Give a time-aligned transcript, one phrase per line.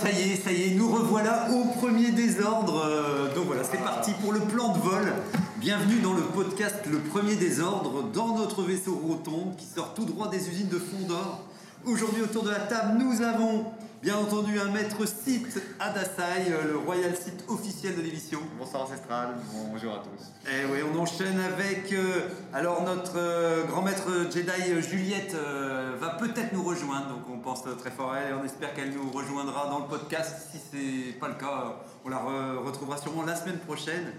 [0.00, 2.84] ça y est, ça y est, nous revoilà au premier désordre.
[2.86, 5.12] Euh, donc voilà, c'est parti pour le plan de vol.
[5.58, 10.30] Bienvenue dans le podcast Le premier désordre, dans notre vaisseau rotonde qui sort tout droit
[10.30, 11.40] des usines de Fondor.
[11.84, 13.66] Aujourd'hui, autour de la table, nous avons
[14.02, 18.38] bien entendu un maître site à Dassaï, euh, le royal site officiel de l'émission.
[18.58, 19.34] Bonsoir Ancestral,
[19.70, 20.50] bonjour à tous.
[20.50, 21.92] Et oui, on enchaîne avec.
[21.92, 27.38] euh, alors, notre euh, grand maître Jedi Juliette euh, va peut-être nous rejoindre, donc on
[27.38, 30.48] pense très fort à elle et on espère qu'elle nous rejoindra dans le podcast.
[30.50, 34.12] Si c'est pas le cas, on la re- retrouvera sûrement la semaine prochaine.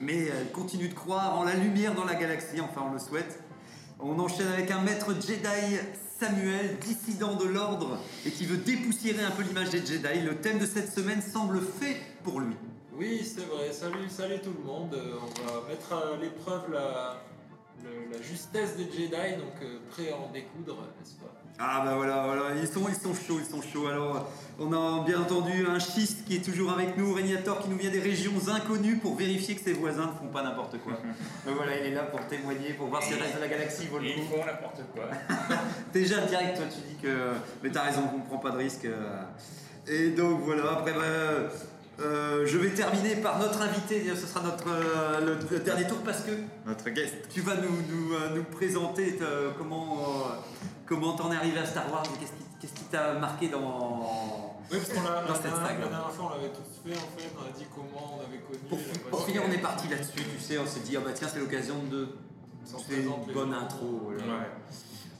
[0.00, 3.40] Mais elle continue de croire en la lumière dans la galaxie, enfin on le souhaite.
[4.00, 5.76] On enchaîne avec un maître Jedi,
[6.18, 10.20] Samuel, dissident de l'ordre et qui veut dépoussiérer un peu l'image des Jedi.
[10.24, 12.56] Le thème de cette semaine semble fait pour lui.
[12.96, 13.72] Oui, c'est vrai.
[13.72, 14.94] Salut, salut tout le monde.
[14.94, 17.22] Euh, On va mettre à l'épreuve la,
[17.84, 21.32] le- la justesse des Jedi, donc euh, prêt à en découdre, n'est-ce pas?
[21.60, 23.88] Ah bah voilà, voilà, ils sont, ils sont chauds, ils sont chauds.
[23.88, 27.76] Alors, on a bien entendu un schiste qui est toujours avec nous, Régnator qui nous
[27.76, 30.92] vient des régions inconnues pour vérifier que ses voisins ne font pas n'importe quoi.
[31.46, 33.86] Donc voilà, il est là pour témoigner, pour voir si le reste de la galaxie
[33.88, 34.36] vaut le Ils coup.
[34.36, 35.06] font n'importe quoi.
[35.92, 37.32] Déjà direct, toi tu dis que...
[37.64, 38.84] Mais t'as raison, on prend pas de risque.
[38.84, 39.22] euh.
[39.88, 40.92] Et donc voilà, après...
[40.92, 41.50] bah,
[42.00, 45.98] euh, je vais terminer par notre invité, ce sera notre euh, le, le dernier tour
[46.04, 46.30] parce que
[46.66, 47.14] Notre guest.
[47.30, 49.18] tu vas nous, nous, euh, nous présenter
[49.58, 50.34] comment euh,
[50.86, 52.18] comment t'en es arrivé à Star Wars et
[52.60, 54.54] qu'est-ce qui t'a marqué dans.
[54.70, 55.80] Oui, parce qu'on l'a Dans la, cette dernière- saga.
[55.80, 57.30] la dernière fois, on l'avait tous fait en fait.
[57.38, 58.58] On a dit comment on avait connu.
[58.68, 58.78] Pour,
[59.10, 61.40] pour finir, on est parti là-dessus, tu sais, on s'est dit, ah bah tiens, c'est
[61.40, 62.08] l'occasion de.
[62.64, 64.02] C'est une bonne intro.
[64.04, 64.20] voilà.
[64.20, 64.50] Ouais.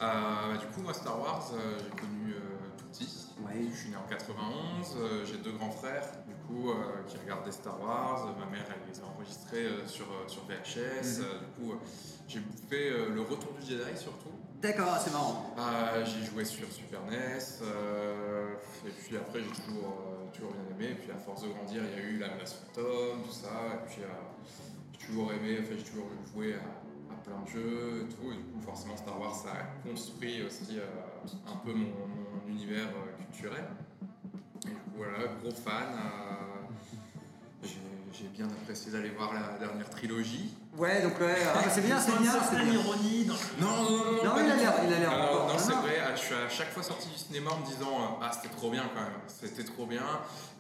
[0.03, 0.05] Euh,
[0.53, 2.39] bah, du coup, moi, Star Wars, euh, j'ai connu euh,
[2.77, 3.09] tout petit.
[3.45, 3.55] Ouais.
[3.73, 7.53] Je suis né en 91, euh, j'ai deux grands frères, du coup, euh, qui regardaient
[7.53, 8.27] Star Wars.
[8.39, 11.21] Ma mère, elle les a enregistrés euh, sur, sur VHS.
[11.21, 11.25] Mhm.
[11.39, 11.75] Du coup,
[12.27, 14.31] j'ai bouffé le Retour du Jedi surtout.
[14.61, 15.55] D'accord, c'est marrant.
[15.57, 17.39] Euh, j'ai joué sur Super NES.
[18.87, 19.95] et puis après, j'ai toujours,
[20.33, 20.93] toujours bien aimé.
[20.93, 23.51] Et puis, à force de grandir, il y a eu la menace fantôme, tout ça.
[23.75, 24.03] Et puis,
[24.93, 28.33] j'ai toujours aimé, enfin, j'ai toujours joué à, à plein de jeux et tout.
[28.33, 31.87] Et du coup, forcément, Star Wars, ça a construit aussi euh, un peu mon
[32.59, 33.65] univers euh, culturel.
[34.67, 35.95] Et du coup, voilà, gros fan.
[35.95, 40.55] euh, j'ai- bien apprécié d'aller voir la dernière trilogie.
[40.77, 42.73] Ouais, donc ouais, ah, bah, c'est bien, c'est bien, c'est bien.
[42.75, 45.97] ironie dans Non, non, non, non, Non, il a l'air, il a non, c'est vrai,
[46.15, 48.71] je suis à chaque fois sorti du cinéma en me disant euh, Ah, c'était trop
[48.71, 50.03] bien quand même, c'était trop bien.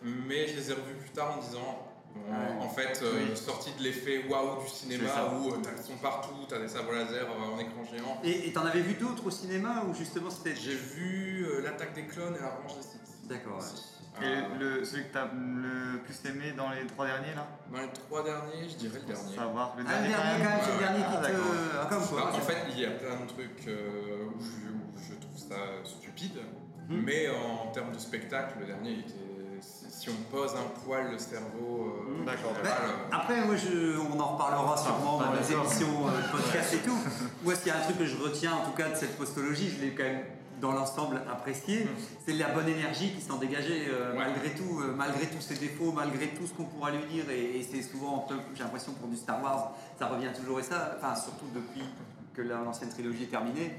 [0.02, 2.64] Mais je les ai revus plus tard en me disant Ouais.
[2.64, 3.36] En fait, euh, Oui.
[3.36, 6.92] sorti de l'effet waouh du cinéma où euh, t'as le son partout, t'as des sabres
[6.92, 8.20] laser euh, en écran géant.
[8.24, 10.54] Et t'en avais vu d'autres au cinéma ou justement c'était.
[10.54, 13.28] J'ai vu euh, l'attaque des clones et la revanche des Sith.
[13.28, 13.64] D'accord, ouais.
[14.20, 17.46] Et Euh, le, celui que t'as le plus aimé dans les trois derniers là?
[17.72, 19.36] Dans les trois derniers, je dirais le dernier.
[19.36, 20.08] savoir le Ah, le dernier.
[20.08, 21.38] dernier quand même, c'est le dernier ah, qui te.
[21.80, 22.20] Ah, comme quoi.
[22.24, 25.38] Bah, en fait, il y a plein de trucs euh, où, je, où je trouve
[25.38, 26.40] ça stupide,
[26.88, 27.02] Mhm.
[27.04, 29.27] mais en termes de spectacle, le dernier, il était,
[29.98, 32.24] si on pose un poil le cerveau, euh, Mhm.
[32.24, 32.70] D'accord, Bah,
[33.12, 36.96] après, moi, je, on en reparlera sûrement Ah, dans les émissions euh, podcast et tout.
[37.44, 39.70] Moi, s'il y a un truc que je retiens, en tout cas, de cette postologie,
[39.70, 40.22] je l'ai quand même
[40.60, 41.86] dans l'ensemble apprécié,
[42.26, 44.18] c'est la bonne énergie qui s'en dégageait euh, Ouais.
[44.18, 47.30] malgré tout, euh, malgré tous ses défauts, malgré tout ce qu'on pourra lui dire.
[47.30, 50.96] Et, et c'est souvent, j'ai l'impression pour du Star Wars, ça revient toujours et ça,
[50.98, 51.84] enfin, surtout depuis
[52.34, 53.72] que la- l'ancienne trilogie est terminée,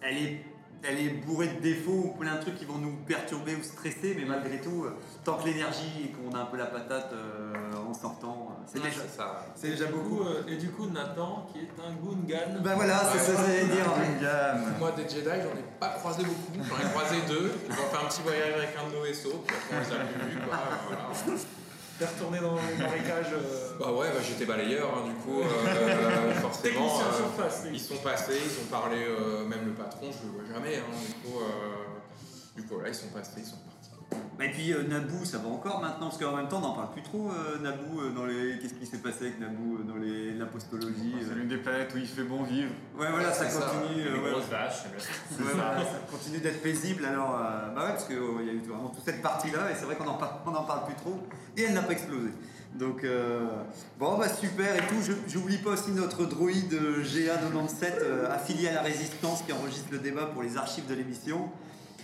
[0.00, 0.44] elle est.
[0.84, 4.24] Elle est bourrée de défauts, plein de trucs qui vont nous perturber ou stresser, mais
[4.24, 7.52] malgré tout, euh, tant que l'énergie et qu'on a un peu la patate euh,
[7.88, 10.16] en sortant, euh, c'est ouais, déjà, ça, c'est déjà Du beaucoup.
[10.16, 12.60] coup, euh, et du coup, Nathan, qui est un Gungan.
[12.64, 13.84] Bah voilà, c'est ça que j'allais dire.
[14.80, 16.52] Moi, des Jedi, j'en ai pas croisé beaucoup.
[16.68, 17.52] J'en ai croisé deux.
[17.68, 20.00] Ils ont fait un petit voyage avec un de nos vaisseaux, puis après, on les
[20.00, 20.38] a plus vus.
[20.48, 20.58] Quoi.
[20.88, 21.38] Voilà.
[21.98, 23.32] T'es retourné dans les marécages.
[23.32, 26.86] euh, Bah ouais, bah, j'étais balayeur, hein, du coup, euh, forcément.
[27.00, 27.62] Euh, surface.
[27.72, 28.96] ils sont passés, ils ont parlé,
[29.48, 30.76] même le patron, je le vois jamais.
[30.78, 31.38] Hein, du coup,
[32.56, 33.71] du coup, voilà, ils sont passés, ils sont partis.
[34.40, 36.90] Et puis euh, Naboo, ça va encore maintenant, parce qu'en même temps, on n'en parle
[36.92, 37.30] plus trop.
[37.30, 38.58] euh, Naboo, euh, dans les...
[38.58, 40.32] qu'est-ce qui s'est passé avec Naboo euh, dans les...
[40.32, 41.34] l'apostologie C'est euh.
[41.36, 42.70] l'une des planètes où il fait bon vivre.
[42.98, 44.06] Ouais, voilà, ça ça, continue.
[44.08, 44.30] Une ouais.
[44.32, 44.82] grosse vache.
[45.38, 47.04] Ouais, voilà, ça continue d'être paisible.
[47.04, 49.84] Alors, euh, bah ouais, parce qu'il y a eu vraiment toute cette partie-là, et c'est
[49.84, 51.18] vrai qu'on n'en parle, parle plus trop,
[51.56, 52.30] et elle n'a pas explosé.
[52.74, 53.46] Donc, euh,
[53.98, 54.94] bon, bah super et tout.
[55.06, 59.88] Je- J'oublie pas aussi notre droïde euh, GA97 euh, affilié à la Résistance qui enregistre
[59.92, 61.50] le débat pour les archives de l'émission.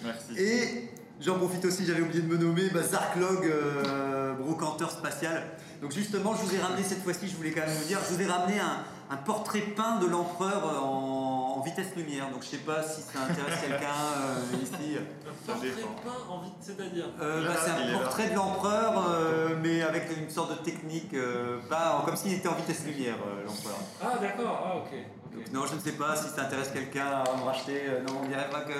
[0.04, 0.38] Merci.
[0.38, 5.42] Et j'en profite aussi, j'avais oublié de me nommer, bah, Zarklog, euh, brocanteur spatial.
[5.80, 8.14] Donc justement, je vous ai ramené cette fois-ci, je voulais quand même vous dire, je
[8.14, 8.78] vous ai ramené un,
[9.14, 12.30] un portrait peint de l'empereur euh, en, en vitesse lumière.
[12.30, 14.96] Donc je sais pas si ça intéresse quelqu'un euh, ici.
[14.98, 15.68] Un portrait
[16.04, 17.04] peint en vite, c'est-à-dire.
[17.22, 21.58] Euh, bah, c'est un portrait de l'empereur, euh, mais avec une sorte de technique, euh,
[21.70, 23.78] pas comme s'il était en vitesse lumière, euh, l'empereur.
[24.02, 24.90] Ah, d'accord, ah, ok.
[25.32, 27.82] Donc, non, je ne sais pas si ça intéresse quelqu'un à me racheter.
[27.86, 28.72] euh, non, on dirait pas que.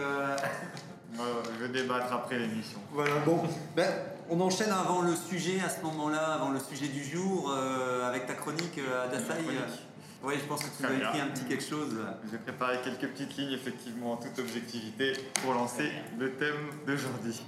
[1.14, 2.78] Je vais débattre après l'émission.
[2.92, 3.42] Voilà, bon.
[3.74, 3.88] Ben,
[4.30, 8.26] on enchaîne avant le sujet à ce moment-là, avant le sujet du jour, euh, avec
[8.26, 9.42] ta chronique euh, à Dassaï.
[9.42, 9.60] chronique.
[10.22, 11.96] Oui, je pense que tu as écrit un petit quelque chose.
[12.30, 15.12] J'ai préparé quelques petites lignes, effectivement, en toute objectivité,
[15.42, 16.56] pour lancer le thème
[16.86, 17.40] d'aujourd'hui.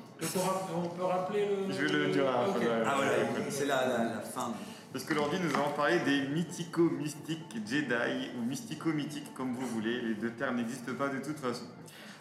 [0.77, 1.73] On, peut rappeler le.
[1.73, 2.63] Je vais le dire Ok.
[2.63, 2.69] fin.
[2.87, 3.13] Ah voilà,
[3.51, 4.53] c'est là la, la fin.
[4.93, 10.01] Parce qu'aujourd'hui, nous allons parler des mythico-mystiques Jedi, ou mystico-mythiques, comme vous voulez.
[10.01, 11.65] Les deux termes n'existent pas de toute façon.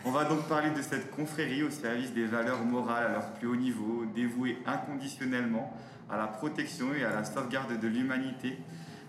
[0.06, 3.48] On va donc parler de cette confrérie au service des valeurs morales à leur plus
[3.48, 5.74] haut niveau, dévouée inconditionnellement
[6.10, 8.58] à la protection et à la sauvegarde de l'humanité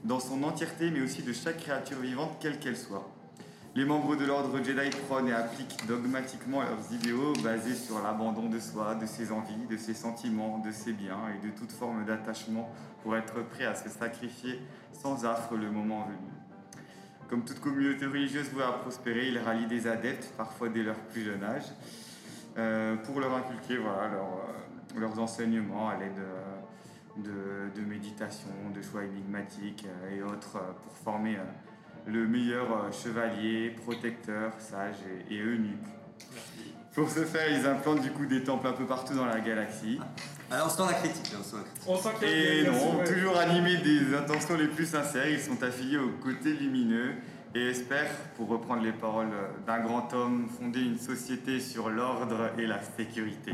[0.02, 3.08] dans son entièreté, mais aussi de chaque créature vivante, quelle qu'elle soit.
[3.76, 8.58] Les membres de l'ordre Jedi prônent et appliquent dogmatiquement leurs idéaux basés sur l'abandon de
[8.58, 12.68] soi, de ses envies, de ses sentiments, de ses biens et de toute forme d'attachement
[13.04, 14.60] pour être prêt à se sacrifier
[14.92, 16.39] sans affre le moment venu.
[17.30, 21.22] Comme toute communauté religieuse vouée à prospérer, ils rallient des adeptes, parfois dès leur plus
[21.22, 21.62] jeune âge,
[22.58, 28.50] euh, pour leur inculquer voilà, leur, euh, leurs enseignements à l'aide euh, de, de méditation,
[28.74, 31.36] de choix énigmatiques et autres pour former
[32.04, 34.96] le meilleur chevalier, protecteur, sage
[35.30, 35.86] et, et eunuque.
[36.96, 40.00] Pour ce faire, ils implantent du coup des temples un peu partout dans la galaxie.
[40.50, 41.32] Alors on sent la critique.
[41.32, 41.88] là, on sent la critique.
[41.88, 43.04] On sent qu'il y a Et non, ouais.
[43.04, 47.14] toujours animés des intentions les plus sincères, ils sont affiliés au côté lumineux
[47.54, 49.30] et espèrent, pour reprendre les paroles
[49.66, 53.52] d'un grand homme, fonder une société sur l'ordre et la sécurité.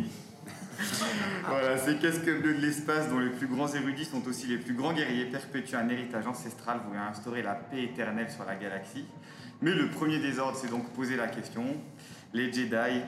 [1.49, 4.75] voilà, ces casques bleus de l'espace, dont les plus grands érudits sont aussi les plus
[4.75, 9.07] grands guerriers, perpétuent un héritage ancestral à instaurer la paix éternelle sur la galaxie.
[9.63, 11.65] Mais le premier désordre s'est donc posé la question
[12.37, 13.01] les Jedi,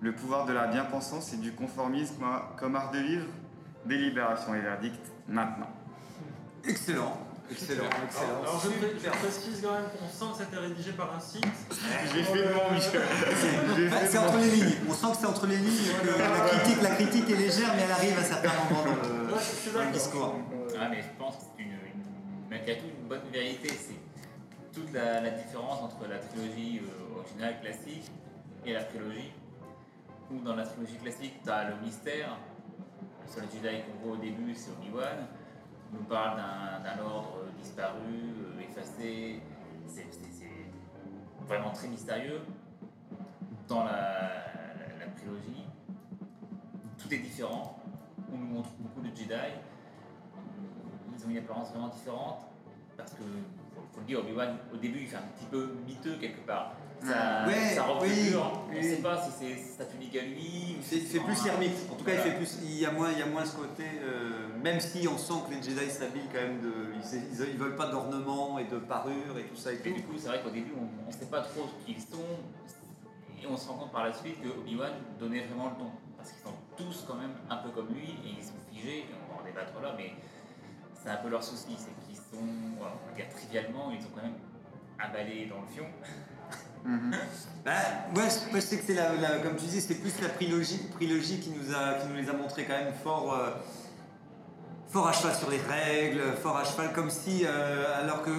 [0.00, 2.24] le pouvoir de la bien-pensance et du conformisme
[2.58, 3.26] comme art de vivre
[3.86, 5.70] Délibération et verdict maintenant.
[6.66, 7.16] Excellent.
[7.50, 8.42] Excellent, Alors, excellent.
[8.42, 11.44] alors, je, pré- je précise quand même qu'on sent que c'était rédigé par un site.
[12.14, 13.02] J'ai fait de mon Michel.
[14.08, 14.74] C'est entre les lignes.
[14.88, 15.92] On sent que c'est entre les lignes.
[16.00, 19.82] que la, critique, la critique est légère, mais elle arrive à certains moments dans le,
[19.84, 20.34] dans discours.
[20.78, 22.04] Ah, mais je pense que c'est une, une,
[22.50, 23.68] malgré tout une bonne vérité.
[23.70, 23.98] C'est
[24.72, 28.12] toute la, la différence entre la trilogie euh, originale classique
[28.64, 29.32] et la trilogie.
[30.32, 32.36] Où dans la trilogie classique, tu as le mystère.
[33.22, 35.26] Le seul Jedi qu'on voit au début, c'est Obi-Wan.
[35.92, 39.40] Il nous parle d'un ordre disparu, euh, effacé.
[39.86, 40.06] C'est
[41.46, 42.42] vraiment très mystérieux.
[43.68, 44.46] Dans la,
[45.16, 45.64] trilogie,
[46.96, 47.78] tout est différent.
[48.32, 49.34] On nous montre beaucoup de Jedi
[51.20, 52.38] ils ont une apparence vraiment différente
[52.96, 53.22] parce que
[53.92, 57.46] faut le dire Obi-Wan au début il fait un petit peu miteux quelque part sa,
[57.46, 58.82] Ouais, sa robe de oui, mur, on oui.
[58.84, 61.90] sait pas si c'est sa tunique à lui C'est si plus vraiment un- ermite.
[61.90, 62.58] En tout cas, il fait plus.
[62.62, 63.84] Il y a moins, il y a moins ce côté.
[64.02, 66.72] euh, même si on sent que les Jedi s'habillent quand même de.
[66.94, 69.94] Ils, ils veulent pas d'ornements et de parures et tout ça et et tout.
[69.94, 72.18] du coup c'est vrai qu'au début on ne sait pas trop qui ils sont
[73.42, 76.30] et on se rend compte par la suite que Obi-Wan donnait vraiment le ton parce
[76.32, 79.34] qu'ils sont tous quand même un peu comme lui et ils sont figés et on
[79.34, 80.12] va en débattre là mais
[80.92, 82.44] c'est un peu leur souci c'est qu'ils sont
[82.78, 84.36] on va dire trivialement ils sont quand même
[85.02, 85.86] emballés dans le fion
[87.64, 87.72] Bah,
[88.16, 91.40] ouais, je, je sais que c'est la, la- comme tu c'était plus la trilogie, trilogie
[91.40, 93.50] qui nous a, qui nous les a montré quand même fort, euh,
[94.88, 98.30] fort à cheval sur les règles, fort à cheval comme si, euh, alors que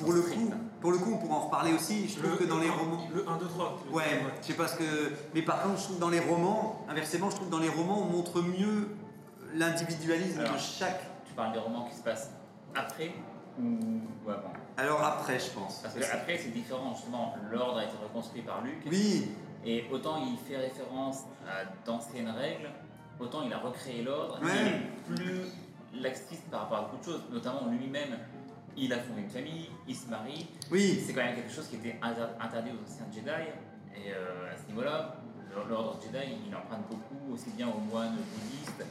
[0.00, 0.50] pour le coup,
[0.80, 2.08] pour le coup, on pourra en reparler aussi.
[2.08, 3.78] Je trouve que dans les romans, Le 1, 2, 3.
[3.82, 6.08] tu veux ouais, dire, je sais pas ce que, mais par contre, je trouve dans
[6.08, 8.88] les romans, inversement, je trouve que dans les romans, on montre mieux
[9.54, 11.02] l'individualisme de chaque.
[11.26, 12.30] tu parles des romans qui se passent
[12.74, 13.12] après
[13.58, 13.62] ou,
[14.26, 14.52] ou avant?
[14.80, 15.80] Alors après, je pense.
[15.82, 18.78] Parce que après c'est différent justement, l'ordre a été reconstruit par Luc.
[18.86, 19.30] Oui,
[19.64, 22.70] et autant il fait référence à d'anciennes règles,
[23.18, 24.50] autant il a recréé l'ordre, Ouais.
[24.56, 25.40] il est plus
[26.00, 28.18] laxiste par rapport à beaucoup de choses, notamment lui-même,
[28.76, 31.76] il a fondé une famille, il se marie, oui, c'est quand même quelque chose qui
[31.76, 33.48] était inter- interdit aux anciens Jedi.
[33.96, 35.16] Et euh, à ce niveau-là,
[35.68, 38.84] l'ordre Jedi il emprunte beaucoup aussi bien aux moines bouddhistes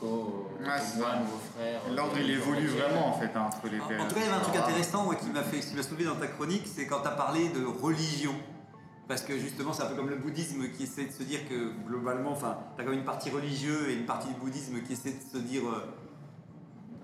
[0.00, 1.20] qu'aux Ouais, aux c'est moines ça.
[1.22, 1.80] ou aux frères.
[1.94, 4.06] L'ordre euh, il évolue vraiment en fait hein, entre les En, périodes.
[4.06, 4.64] en tout cas, il y avait un truc Ah.
[4.66, 7.12] intéressant moi, qui m'a fait, qui m'a soulevé dans ta chronique, c'est quand tu as
[7.12, 8.34] parlé de religion.
[9.08, 11.72] Parce que justement, c'est un peu comme le bouddhisme qui essaie de se dire que
[11.88, 14.92] globalement, enfin, tu as quand même une partie religieuse et une partie du bouddhisme qui
[14.92, 15.82] essaie de se dire euh,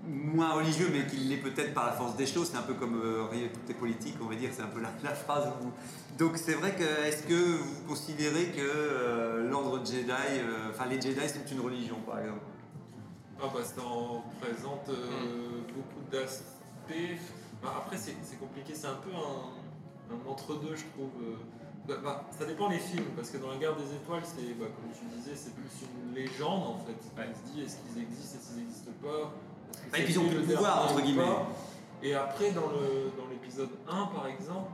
[0.07, 2.49] moins religieux, mais qui l'est peut-être par la force des choses.
[2.51, 4.79] C'est un peu comme euh, rien- tout est politique, on va dire, c'est un peu
[4.81, 5.47] la, la phrase.
[5.61, 10.85] où- Donc c'est vrai que, est-ce que vous considérez que euh, l'ordre Jedi, euh, enfin
[10.85, 12.39] les Jedi sont une religion par exemple?
[13.41, 17.19] Ah bah ça en présente euh, beaucoup d'aspects.
[17.61, 21.11] Bah, après c'est compliqué, c'est un peu un, un entre-deux je trouve.
[21.21, 21.35] euh.
[21.87, 24.65] Bah, bah, ça dépend des films, parce que dans la guerre des étoiles, c'est bah,
[24.75, 26.91] comme tu disais, c'est plus une légende en fait.
[27.21, 27.29] Ouais.
[27.31, 29.31] On se dit est-ce qu'ils existent, est-ce qu'ils n'existent pas?
[29.91, 31.23] Que Et puis ils ont plus le pouvoir, entre guillemets.
[32.03, 34.69] Et après dans le dans l'épisode 1 par exemple,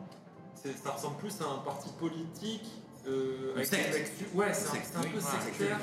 [0.55, 2.69] ça ressemble plus à un parti politique
[3.07, 5.79] euh, avec- avec- ouais, c'est un, un peu sectaire.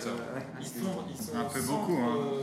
[0.61, 0.75] Ils sont,
[1.11, 2.17] ils sont Un peu centre, beaucoup, hein.
[2.17, 2.43] euh,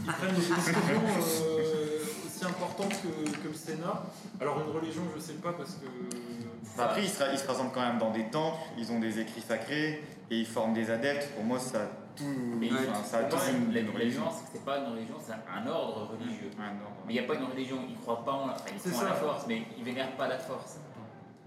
[0.00, 1.02] ils, ils prennent des décisions
[1.46, 4.02] euh, aussi importantes que, que le Sénat.
[4.40, 5.86] Alors une religion, je sais pas parce que.
[6.74, 9.18] Enfin, Après, ils se, ils se présentent quand même dans des temples, ils ont des
[9.20, 11.28] écrits sacrés et ils forment des adeptes.
[11.34, 11.86] Pour moi, ça a
[12.16, 12.24] tout.
[12.60, 12.78] Mais Ouais.
[13.04, 14.22] ça a tout une, une la religion.
[14.30, 16.50] c'est que c'est pas une religion, c'est un ordre religieux.
[17.06, 18.90] Mais il n'y a pas une religion, ils croient pas en la, enfin, ils C'est
[18.90, 20.76] croient en la force, mais ils vénèrent pas la force.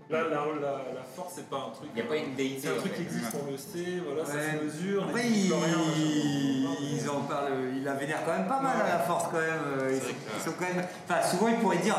[0.08, 1.90] Là, la, la, la force, c'est pas un truc.
[1.94, 2.60] Il n'y a pas une déité.
[2.68, 5.04] C'est un truc qui existe, on le sait, voilà, ça se mesure.
[5.06, 5.52] Après, ils,
[7.02, 9.80] ils en parlent, ils la vénèrent quand même pas mal à la force quand même.
[9.80, 10.86] euh, Ils sont, vrai que- ils sont quand même.
[11.10, 11.98] Enfin, souvent ils pourraient dire,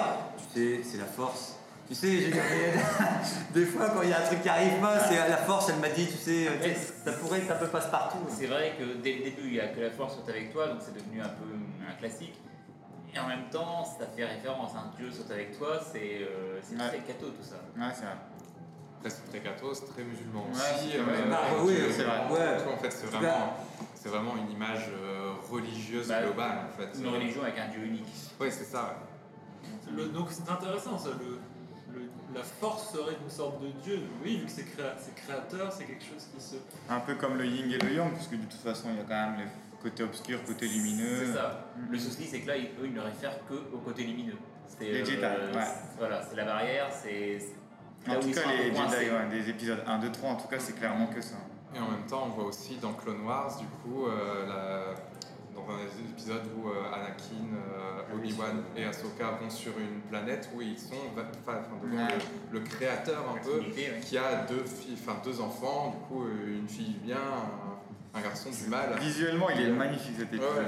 [0.55, 1.55] tu sais, c'est la force.
[1.89, 2.33] Tu sais, j'ai-
[3.55, 5.69] des fois quand il y a un truc qui arrive pas, c'est la force.
[5.69, 8.19] Elle m'a dit, tu sais, sais, ça pourrait, ça peut passe partout.
[8.29, 10.69] C'est vrai que dès le début, il y a que la force soit avec toi,
[10.69, 11.45] donc c'est devenu un peu
[11.89, 12.35] un classique.
[13.17, 16.77] Et en même temps, ça fait référence, hein, Dieu saute avec toi, c'est euh, c'est
[16.77, 16.89] Ouais.
[16.89, 17.57] très catho tout ça.
[17.77, 18.15] Ouais, c'est vrai.
[18.99, 20.91] Après, c'est très catho, c'est très musulman Ouais, aussi.
[20.93, 21.31] c'est euh.
[21.31, 22.21] Bah, donc, oui, euh, c'est vrai.
[22.31, 22.63] Ouais.
[22.63, 23.57] tout, en fait, c'est vraiment,
[23.95, 26.99] c'est vraiment une image euh, religieuse Bah, globale, en fait.
[26.99, 28.05] Une religion avec un Dieu unique.
[28.39, 28.97] Ouais, c'est ça.
[29.91, 31.11] Le- donc c'est intéressant ça.
[31.19, 31.39] Le,
[31.99, 34.03] le- la force serait une sorte de dieu.
[34.23, 36.57] Oui, vu que c'est créa- c'est créateur, c'est quelque chose qui se.
[36.91, 39.01] Un peu comme le yin et le yang, parce que de toute façon, il y
[39.01, 39.47] a quand même le
[39.89, 41.27] côté obscur, côté lumineux.
[41.27, 41.67] C'est ça.
[41.91, 44.37] Le souci, c'est que là, ils- eux, ils ne réfèrent que au côté lumineux.
[44.67, 45.29] C'est, Les Jedi, ouais.
[45.55, 47.39] c'est- Voilà, c'est la barrière, c'est.
[47.39, 50.59] c'est En tout cas, les Jedi, ouais, des épisodes 1, 2, 3, en tout cas,
[50.59, 51.37] c'est clairement que ça.
[51.75, 54.95] Et en même temps, on voit aussi dans Clone Wars, du coup, euh, la-
[55.55, 60.51] dans un des épisodes où euh, Anakin, euh, Obi-Wan et Ahsoka vont sur une planète
[60.55, 62.09] où ils sont va- enfin, devant Ouais.
[62.53, 64.01] le, le créateur un peu, ouais.
[64.03, 67.17] qui a deux filles, enfin deux enfants, du coup euh, une fille du bien,
[68.17, 68.97] un, garçon du mal.
[69.01, 70.57] Visuellement, il est magnifique cet épisode.
[70.57, 70.63] Ouais.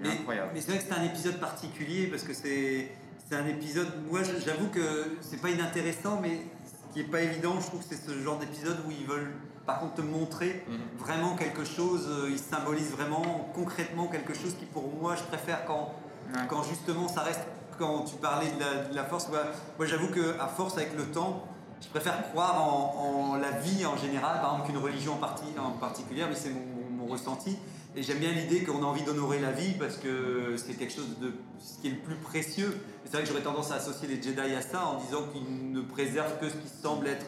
[0.00, 0.50] Il est Mais, incroyable.
[0.54, 2.92] mais c'est vrai que c'est un épisode particulier parce que c'est
[3.28, 3.88] c'est un épisode.
[4.10, 7.94] Moi, j'avoue que c'est pas inintéressant, mais ce qui est pas évident, je trouve que
[7.94, 9.32] c'est ce genre d'épisode où ils veulent,
[9.66, 10.78] par contre, te montrer Mhm.
[10.98, 12.06] vraiment quelque chose.
[12.08, 15.94] euh, Ils symbolisent vraiment concrètement quelque chose qui, pour moi, je préfère quand
[16.34, 16.40] Ouais.
[16.48, 17.40] quand justement ça reste.
[17.78, 19.38] Quand tu parlais de la, de la force, moi,
[19.78, 21.44] moi, j'avoue que à force avec le temps,
[21.80, 25.44] je préfère croire en, en la vie en général, par exemple qu'une religion en, partie,
[25.56, 26.60] en particulier, mais c'est mon
[27.08, 27.56] ressenti.
[27.96, 31.18] Et j'aime bien l'idée qu'on a envie d'honorer la vie parce que c'est quelque chose
[31.20, 32.76] de ce qui est le plus précieux.
[33.04, 35.80] C'est vrai que j'aurais tendance à associer les Jedi à ça en disant qu'ils ne
[35.80, 37.26] préservent que ce qui semble être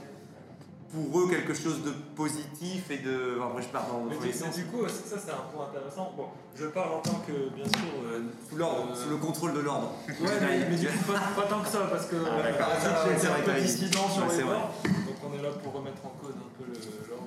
[0.93, 3.39] pour eux quelque chose de positif et de.
[3.41, 6.13] Après, je pars dans Mais, du- coup, ça c'est un point intéressant.
[6.17, 7.91] Bon, je parle en tant que, bien sûr.
[8.11, 8.21] euh,
[8.51, 9.93] Sous l'ordre, euh, sous le contrôle de l'ordre.
[10.09, 13.07] Ouais, mais, mais du coup, pas, pas tant que ça, parce que Ah, euh, Ah,
[13.17, 14.73] c'est vrai, dissident sur les bords.
[14.85, 16.73] Donc on est là pour remettre en cause un peu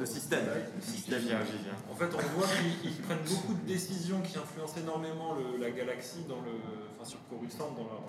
[0.05, 0.59] le, l'ordre.
[0.75, 1.19] Le système.
[1.19, 1.39] Viens.
[1.91, 5.71] En fait, on voit qu'ils ils prennent beaucoup de décisions qui influencent énormément le- la
[5.71, 6.51] galaxie dans le,
[6.99, 8.03] enfin sur Coruscant dans leur,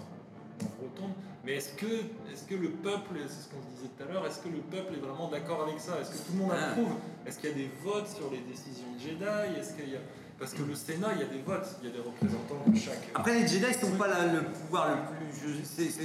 [0.81, 1.11] rotonde.
[1.45, 1.87] Mais est-ce que,
[2.33, 4.61] est-ce que le peuple, c'est ce qu'on se disait tout à l'heure, est-ce que le
[4.61, 5.99] peuple est vraiment d'accord avec ça?
[6.01, 6.71] Est-ce que tout le monde Ah.
[6.71, 6.93] approuve?
[7.27, 9.59] Est-ce qu'il y a des votes sur les décisions de Jedi?
[9.59, 10.01] Est-ce qu'il y a
[10.37, 12.77] parce que le Sénat, il y a des votes, il y a des représentants de
[12.77, 13.09] chaque.
[13.15, 14.97] Après, les Jedi, ils sont pas là, le pouvoir le
[15.31, 15.57] plus.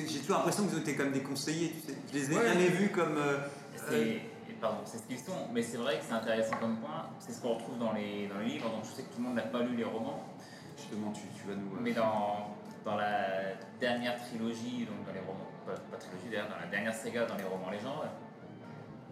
[0.08, 1.98] J'ai toujours l'impression qu'ils ont été comme des conseillers, tu sais.
[2.14, 2.48] Je les ai Ouais.
[2.48, 3.18] jamais vus comme.
[3.18, 3.38] euh,
[4.60, 7.08] pardon, c'est ce qu'ils sont, mais c'est vrai que c'est intéressant comme point.
[7.20, 8.70] C'est ce qu'on retrouve dans les, dans les livres.
[8.70, 10.24] Donc je sais que tout le monde n'a pas lu les romans,
[10.78, 11.76] Justement, tu, tu vas nous.
[11.76, 16.50] euh, mais dans, dans la dernière trilogie, donc dans les romans, pas, pas trilogie d'ailleurs,
[16.50, 18.08] dans la dernière saga dans les romans légendes,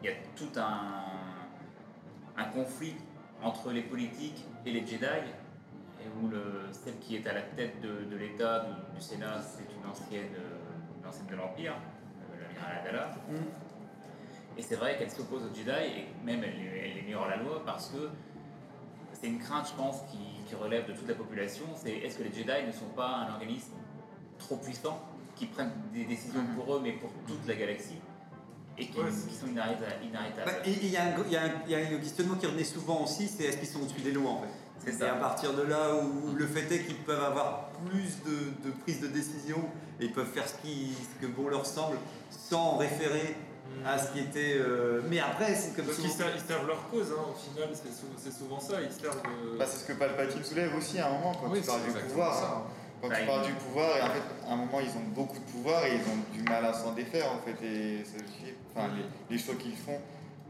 [0.01, 2.95] il y a tout un, un conflit
[3.43, 7.81] entre les politiques et les Jedi, et où le, celle qui est à la tête
[7.81, 12.41] de, de l'État, du, du Sénat, c'est une ancienne, euh, une ancienne de l'Empire, euh,
[12.41, 13.07] l'amiral Adala.
[13.29, 13.66] Mm.
[14.57, 16.55] Et c'est vrai qu'elle s'oppose aux Jedi et même elle,
[17.07, 18.09] elle hors la loi parce que
[19.13, 21.65] c'est une crainte, je pense, qui, qui relève de toute la population.
[21.75, 23.73] C'est est-ce que les Jedi ne sont pas un organisme
[24.39, 24.99] trop puissant
[25.35, 26.55] qui prennent des décisions Mhm.
[26.55, 27.99] pour eux mais pour toute la galaxie
[28.79, 30.45] et qui, Ouais, qui sont inarrêta- inarrêtables.
[30.45, 33.43] Bah, et il y, a un- y y a questionnement qui revenait souvent aussi, c'est
[33.45, 34.49] est-ce qu'ils sont au-dessus des lois en fait
[34.79, 38.67] C'est Et à partir de là où le fait est qu'ils peuvent avoir plus de,
[38.69, 39.57] de prise de décision
[39.99, 41.97] et ils peuvent faire ce, qui, ce que bon leur semble
[42.29, 43.35] sans référer
[43.86, 44.55] à ce qui était.
[44.60, 48.07] euh, Mais après, c'est comme servent, ils servent leur cause, hein, au final, c'est sou-
[48.17, 49.57] c'est souvent ça, ils servent de...
[49.57, 51.91] Bah, c'est ce que Palpatine soulève aussi à un moment quand Oui, tu parles du
[52.07, 52.34] pouvoir.
[52.34, 52.63] ça.
[53.01, 55.05] Quand Bah, tu il- parles du pouvoir, et en fait, à un moment, ils ont
[55.13, 57.63] beaucoup de pouvoir et ils ont du mal à s'en défaire en fait.
[57.65, 58.03] Et.
[58.75, 58.89] Enfin,
[59.29, 60.00] les, les choix qu'ils font,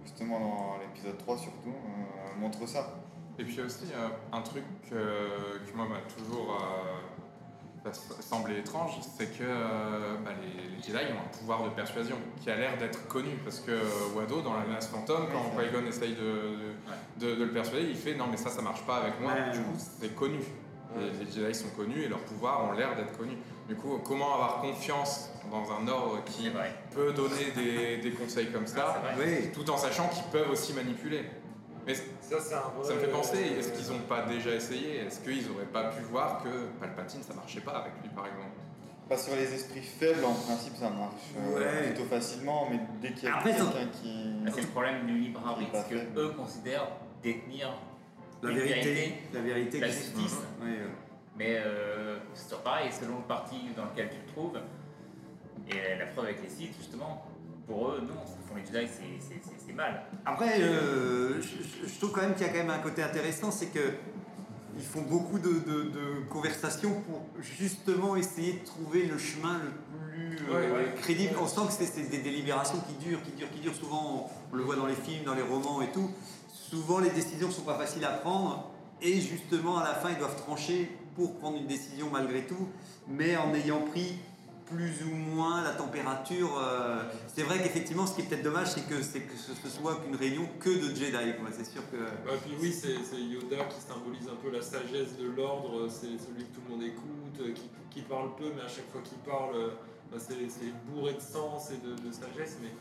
[0.03, 2.95] justement dans l'épisode 3 surtout, euh, montrent ça.
[3.39, 6.57] Et puis il y a aussi euh, un truc euh, qui moi m'a toujours
[8.09, 12.15] bah, semblé étrange, c'est que euh, bah, les, les Jedi ont un pouvoir de persuasion
[12.41, 13.31] qui a l'air d'être connu.
[13.43, 13.83] Parce que euh,
[14.15, 17.87] Wado, dans la menace fantôme, quand Ouais, Qui-Gon essaye de, de, de- de le persuader,
[17.89, 19.33] il fait non mais ça ça marche pas avec moi.
[19.33, 19.51] Ouais.
[19.51, 20.39] Du coup c'est connu.
[20.97, 23.37] Les, les Jedi sont connus et leurs pouvoirs ont l'air d'être connus.
[23.67, 26.49] Du coup, comment avoir confiance dans un ordre qui
[26.95, 29.03] peut donner des, des conseils comme ça,
[29.53, 31.25] tout en sachant qu'ils peuvent aussi manipuler?
[31.87, 32.03] Mais Ça,
[32.41, 34.97] c'est un vrai- ça me fait penser, est-ce qu'ils n'ont pas déjà essayé?
[35.05, 38.51] Est-ce qu'ils n'auraient pas pu voir que Palpatine, ça marchait pas avec lui, par exemple?
[39.07, 41.87] Pas sur les esprits faibles, en principe, ça marche euh, Ouais.
[41.93, 44.33] plutôt facilement, mais dès qu'il y a quelqu'un qui.
[44.43, 46.07] Bah, c'est le problème du libre arbitre, que fait.
[46.17, 46.89] eux considèrent
[47.23, 47.69] détenir
[48.43, 49.13] La vérité.
[49.33, 49.79] La vérité.
[49.79, 50.37] la justice.
[50.61, 50.87] Oui, euh.
[51.37, 54.59] Mais euh, c'est toujours pareil, selon le parti dans lequel tu te trouves.
[55.69, 57.25] Et la preuve avec les sites, justement,
[57.65, 59.33] pour eux, non, ce que font les Jedi, c'est
[59.77, 60.01] mal.
[60.25, 63.67] Après, euh, je, trouve quand même qu'il y a quand même un côté intéressant, c'est
[63.67, 63.93] que
[64.79, 69.71] ils font beaucoup de, de- de conversations pour justement essayer de trouver le chemin le
[69.97, 70.93] plus euh, Ouais, ouais.
[71.01, 71.35] crédible.
[71.41, 73.73] On sent que c'est c'est des délibérations qui durent, qui durent, qui durent.
[73.75, 76.11] Souvent, on, on le voit dans les films, dans les romans et tout.
[76.51, 78.69] Souvent, les décisions sont pas faciles à prendre
[79.01, 82.67] et justement, à la fin, ils doivent trancher pour prendre une décision malgré tout,
[83.07, 84.19] mais en ayant pris
[84.69, 86.57] plus ou moins la température.
[86.59, 89.95] euh, c'est vrai qu'effectivement, ce qui est peut-être dommage, c'est que, c'est que ce, soit
[90.01, 91.33] qu'une réunion que de Jedi.
[91.39, 91.49] quoi.
[91.51, 91.97] C'est sûr que.
[91.97, 96.17] Bah, puis oui, c'est c'est Yoda qui symbolise un peu la sagesse de l'ordre, c'est
[96.17, 99.01] celui que tout le monde écoute, euh, qui, qui parle peu, mais à chaque fois
[99.01, 99.69] qu'il parle, euh,
[100.11, 102.57] bah, c'est c'est bourré de sens et de, de sagesse.
[102.61, 102.71] Mais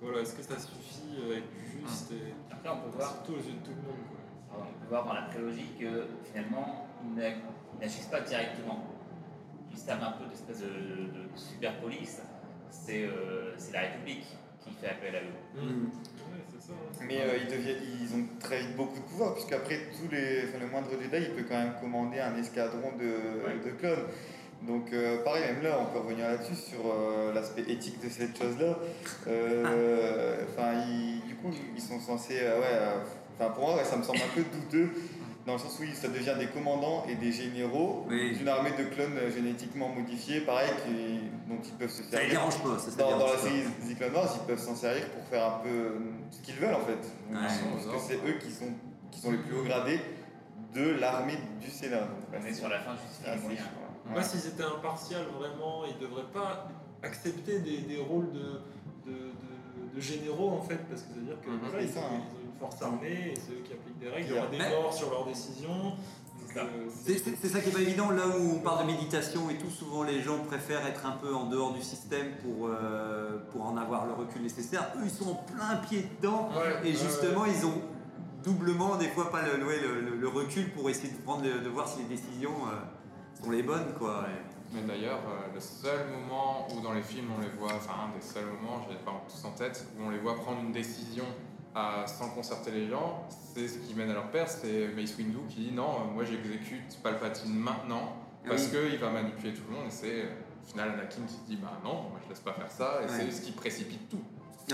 [0.00, 3.44] voilà, est-ce que ça suffit à être juste et Après, on peut voir, surtout aux
[3.46, 4.66] yeux de tout le monde quoi.
[4.66, 7.14] on peut voir dans la prélogie que finalement, ils
[7.80, 8.95] n'agissent pas directement.
[9.88, 12.20] Un peu d'espèce de, de- de super police.
[12.70, 14.24] C'est euh, c'est la République
[14.64, 15.62] qui fait appel à eux.
[15.62, 15.84] Mm.
[15.84, 17.06] Ouais.
[17.06, 20.58] Mais euh, ils, deviennent, ils ont très vite beaucoup de pouvoir, puisqu'après, tous les, enfin,
[20.60, 23.58] le moindre Jedi, il peut quand même commander un escadron de, Ouais.
[23.64, 24.06] de clones.
[24.62, 28.36] Donc, euh, pareil, même là, on peut revenir là-dessus, sur euh, l'aspect éthique de cette
[28.36, 28.76] chose-là.
[29.28, 32.38] Euh, Enfin, ils- du coup, ils sont censés.
[32.40, 32.96] euh, ouais, euh,
[33.38, 34.90] enfin, pour moi, ouais, ça me semble un peu douteux,
[35.46, 38.36] dans le sens où ça devient des commandants et des généraux Oui.
[38.36, 42.28] d'une armée de clones euh, génétiquement modifiés, pareil, qui, dont ils peuvent se Ça les
[42.28, 42.30] servir.
[42.30, 45.08] dérange pas, ça, ça Dans, dans la série The Clone Wars, ils peuvent s'en servir
[45.10, 45.98] pour faire un peu euh,
[46.32, 46.98] ce qu'ils veulent en fait.
[47.30, 47.38] Ouais.
[47.40, 48.66] Parce que c'est eux qui sont,
[49.12, 50.00] qui sont les plus hauts gradés
[50.74, 52.00] de l'armée du Sénat.
[52.00, 52.96] Donc, On est sur la fin.
[54.10, 56.68] Moi, s'ils étaient impartials, vraiment, ils devraient pas
[57.02, 58.60] accepter des, des rôles de,
[59.10, 62.20] de, de- de généraux, en fait, parce que que voilà, ils, ça, ont, hein.
[62.30, 64.48] ils ont une force armée, et c'est eux qui appliquent des règles, il y aura
[64.48, 65.92] des après- morts sur leurs décisions.
[66.48, 66.72] C'est Donc, ça.
[66.72, 66.88] euh,
[67.40, 70.02] C'est ça qui est pas évident, là où on parle de méditation et tout, souvent
[70.04, 74.06] les gens préfèrent être un peu en dehors du système pour, euh, pour en avoir
[74.06, 74.84] le recul nécessaire.
[74.96, 77.80] Eux, ils sont en plein pied dedans Ouais, et ouais, justement, ils ont
[78.44, 81.68] doublement, des fois, pas le, ouais, le, le- le recul pour essayer de, prendre, de
[81.68, 83.92] voir si les décisions euh, sont les bonnes.
[83.98, 84.24] Quoi.
[84.72, 88.16] Mais d'ailleurs, euh, le seul moment où dans les films on les voit, enfin un
[88.16, 90.72] des seuls moments, je l'ai pas tous en tête, où on les voit prendre une
[90.72, 91.24] décision
[91.76, 95.36] à- sans concerter les gens, c'est ce qui mène à leur père, c'est Mace Windu
[95.48, 98.16] qui dit non, moi j'exécute Palpatine maintenant
[98.48, 98.88] parce Oui.
[98.90, 101.94] qu'il va manipuler tout le monde et c'est au final Anakin qui dit bah non,
[101.94, 103.10] moi je laisse pas faire ça et Ouais.
[103.26, 104.22] c'est ce qui précipite tout.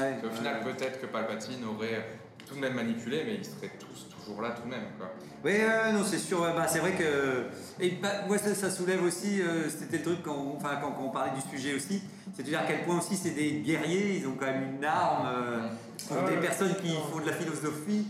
[0.00, 0.72] Ouais, au final, ouais.
[0.72, 2.06] peut-être que Palpatine aurait
[2.46, 4.86] tout de même manipulé, mais ils seraient tous toujours là tout de même.
[4.98, 5.10] Quoi.
[5.44, 6.40] Oui, ouais, non, c'est sûr.
[6.40, 7.44] bah, c'est vrai que.
[7.80, 9.40] Et bah, moi, ça, ça soulève aussi.
[9.42, 12.02] euh, C'était le truc quand, on- enfin, quand, quand on parlait du sujet aussi.
[12.34, 15.26] C'est-à-dire à quel point aussi c'est des guerriers, ils ont quand même une arme.
[15.26, 15.68] euh,
[16.08, 18.06] pour Ah des personnes qui font de la philosophie,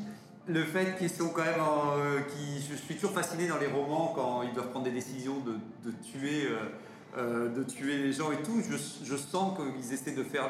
[0.47, 1.61] le fait qu'ils sont quand même.
[1.61, 4.91] en, euh, qui, je suis toujours fasciné dans les romans quand ils doivent prendre des
[4.93, 5.53] décisions de,
[5.91, 6.47] de tuer.
[6.51, 6.57] euh,
[7.19, 10.49] euh, de tuer les gens et tout, je, je sens qu'ils essaient de faire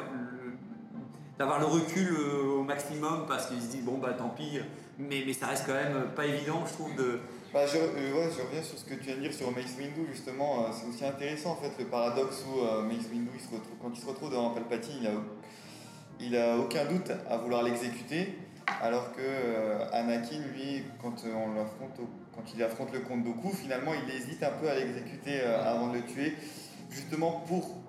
[1.37, 4.59] d'avoir le recul euh, au maximum parce qu'ils se disent bon bah tant pis,
[4.99, 7.19] mais, mais ça reste quand même pas évident je trouve de,
[7.53, 9.75] Bah, je, euh, ouais, je reviens sur ce que tu viens de dire sur Mace
[9.77, 10.63] Windu, justement.
[10.65, 13.75] euh, c'est aussi intéressant, en fait, le paradoxe où euh, Mace Windu, il se retrouve,
[13.81, 15.11] quand il se retrouve devant Palpatine, il a,
[16.19, 18.33] il a aucun doute à vouloir l'exécuter,
[18.81, 23.23] alors que euh, Anakin, lui, quand, euh, on l'affronte au- quand il affronte le comte
[23.23, 26.33] Dooku, finalement, il hésite un peu à l'exécuter euh, avant de le tuer,
[26.89, 27.82] justement pour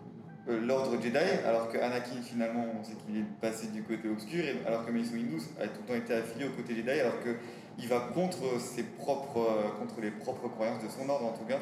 [0.49, 4.45] euh, l'ordre Jedi, alors que Anakin, finalement, on sait qu'il est passé du côté obscur,
[4.45, 7.21] et- alors que Mace Windu a tout le temps été affilié au côté Jedi, alors
[7.23, 7.35] que
[7.79, 11.45] il va contre ses propres, euh, contre les propres croyances de son ordre en tout
[11.45, 11.59] cas.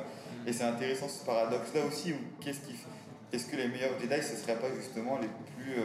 [0.46, 2.74] Et c'est intéressant ce paradoxe là aussi où qu'est-ce qui,
[3.32, 5.84] est-ce que les meilleurs Jedi ce serait pas justement les plus, euh,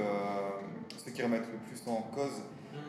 [1.05, 2.41] ceux qui remettent le plus en cause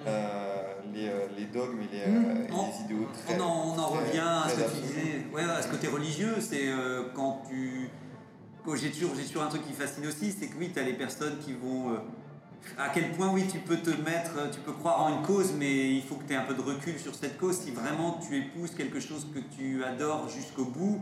[0.06, 2.46] euh, les, les dogmes et les, Mmh.
[2.48, 3.36] et On- les idéaux très.
[3.38, 5.86] on en, on en très- revient à ce que tu disais ouais, à ce côté
[5.88, 8.07] religieux c'est euh, quand tu quand
[8.76, 11.52] j'ai toujours, un truc qui fascine aussi c'est que oui tu as les personnes qui
[11.52, 11.96] vont euh,
[12.76, 15.94] à quel point oui tu peux te mettre tu peux croire en une cause mais
[15.94, 17.58] il faut que tu aies un peu de recul sur cette cause.
[17.58, 21.00] Si vraiment tu épouses quelque chose que tu adores jusqu'au bout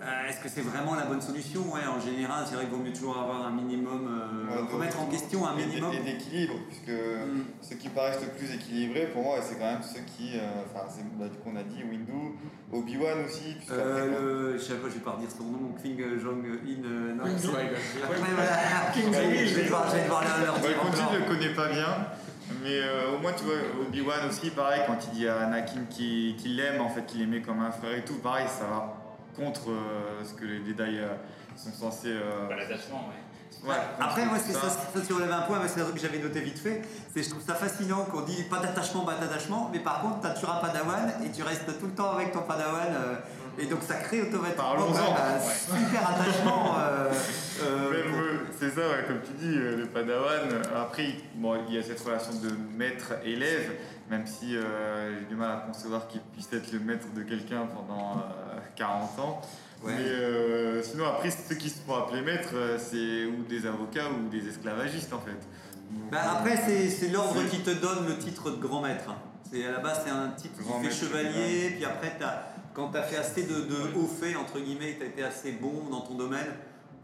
[0.00, 1.60] Euh, Est-ce que c'est vraiment la bonne solution?
[1.72, 5.00] Ouais, en général, c'est vrai qu'il vaut mieux toujours avoir un minimum, euh, Ouais, remettre
[5.00, 5.92] en question un minimum.
[5.92, 7.44] Et d'équilibre, puisque Mm.
[7.62, 10.38] ceux qui paraissent le plus équilibrés, pour moi, c'est quand même ceux qui.
[10.38, 12.12] euh, Enfin, c'est bah, du coup, on a dit Windu,
[12.72, 13.56] Obi-Wan aussi.
[13.62, 16.84] après, Euh, le, je sais pas, je vais pas redire son nom, King Jong-in.
[16.84, 18.92] euh, non, Après, voilà.
[18.94, 20.60] King je vais devoir, je vais devoir leur, Bah,
[20.94, 22.06] dire je le connais pas bien,
[22.62, 23.54] mais euh, au moins, tu vois,
[23.86, 27.42] Obi-Wan aussi, pareil, quand il dit à Anakin qu'il qu'il l'aime, en fait, qu'il aimait
[27.42, 28.97] comme un frère et tout, pareil, ça va
[29.38, 31.08] contre euh, ce que les Jedi euh,
[31.56, 32.08] sont censés.
[32.08, 33.68] euh, Bah, L'attachement, ouais.
[33.70, 34.68] ouais, Après, moi, c'est ça, ça.
[34.94, 36.82] ça, tu relèves un point, mais c'est un truc que j'avais noté vite fait.
[37.14, 40.26] C'est je trouve ça fascinant qu'on dit pas d'attachement, pas d'attachement, mais par contre, tu
[40.46, 42.88] as un padawan et tu restes tout le temps avec ton padawan.
[42.90, 43.14] euh,
[43.60, 44.76] et donc, ça crée automatiquement
[45.16, 46.76] un super attachement.
[46.78, 47.10] euh,
[47.62, 50.40] euh, euh, c'est ça, ouais, comme tu dis, euh, le padawan.
[50.76, 53.72] Après, bon, il y a cette relation de maître-élève,
[54.10, 57.66] même si euh, j'ai du mal à concevoir qu'il puisse être le maître de quelqu'un
[57.66, 59.40] pendant euh, 40 ans.
[59.82, 59.92] Ouais.
[59.96, 64.08] Mais euh, sinon, après, ceux qui se font appeler maîtres, euh, c'est ou des avocats
[64.10, 65.32] ou des esclavagistes en fait.
[65.90, 69.10] Donc, Bah, après, c'est l'ordre qui te donne le titre de grand maître.
[69.50, 70.96] C'est à la base, c'est un titre Grand qui fait maître,
[71.32, 72.18] chevalier, puis après,
[72.74, 75.52] quand tu as fait assez de, de hauts faits, entre guillemets, tu as été assez
[75.52, 76.48] bon dans ton domaine,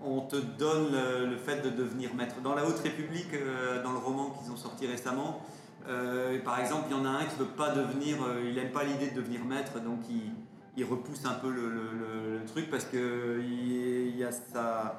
[0.04, 2.34] on te donne le, le fait de devenir maître.
[2.42, 5.40] Dans la Haute République, euh, dans le roman qu'ils ont sorti récemment,
[5.88, 8.70] euh, par exemple, il y en a un qui veut pas devenir, euh, il aime
[8.72, 10.32] pas l'idée de devenir maître, donc il,
[10.76, 14.30] il repousse un peu le, le- le- le truc parce que il, il y a
[14.32, 14.96] sa,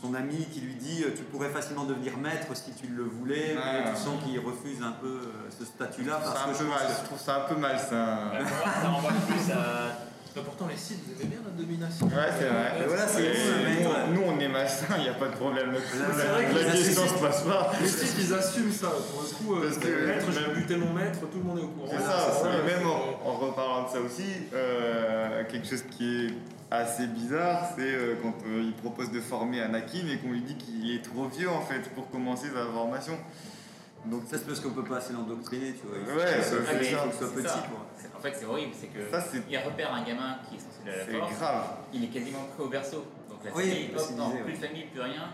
[0.00, 3.54] son ami qui lui dit euh, tu pourrais facilement devenir maître si tu le voulais,
[3.54, 6.64] mais tu sens qu'il refuse un peu euh, ce statut-là c'est parce un que je
[6.64, 7.94] mal, que- je trouve ça un peu mal ça.
[8.32, 10.15] Bah, pour moi, ça renvoie plus à.
[10.44, 12.06] Pourtant, les sites, vous aimez bien la domination.
[12.06, 12.72] Ouais, c'est vrai.
[12.80, 15.98] Mais voilà, c'est mec, nous, on est malsains, il n'y a pas de problème c'est
[15.98, 17.72] La- vrai que La les question sites- se passe pas.
[17.80, 18.88] Les sites, ils assument ça.
[18.88, 21.62] Pour le coup, euh, Parce que maître, vais buter mon maître, tout le monde est
[21.62, 21.88] au courant.
[21.90, 22.50] C'est Voilà, ça, c'est ça.
[22.58, 26.30] et même en, en reparlant de ça aussi, euh, quelque chose qui est
[26.70, 30.56] assez bizarre, c'est euh, quand euh, il propose de former Anakin et qu'on lui dit
[30.56, 33.16] qu'il est trop vieux en fait pour commencer sa formation.
[34.06, 35.96] Donc ça c'est parce qu'on peut pas assez l'endoctriner, tu vois.
[36.00, 37.48] Il faut Ouais, faut que ce soit petit.
[37.48, 37.66] ça.
[37.70, 37.86] quoi.
[38.26, 40.80] C'est- fait, c'est horrible, c'est que ça c'est il repère un gamin qui est censé
[40.86, 41.64] aller à c'est la force, grave.
[41.92, 43.04] il est quasiment pris au berceau.
[43.28, 44.58] Donc la Oui, famille, c'est hop, ce qu'il non, disait, plus ouais.
[44.58, 45.24] de famille, plus rien.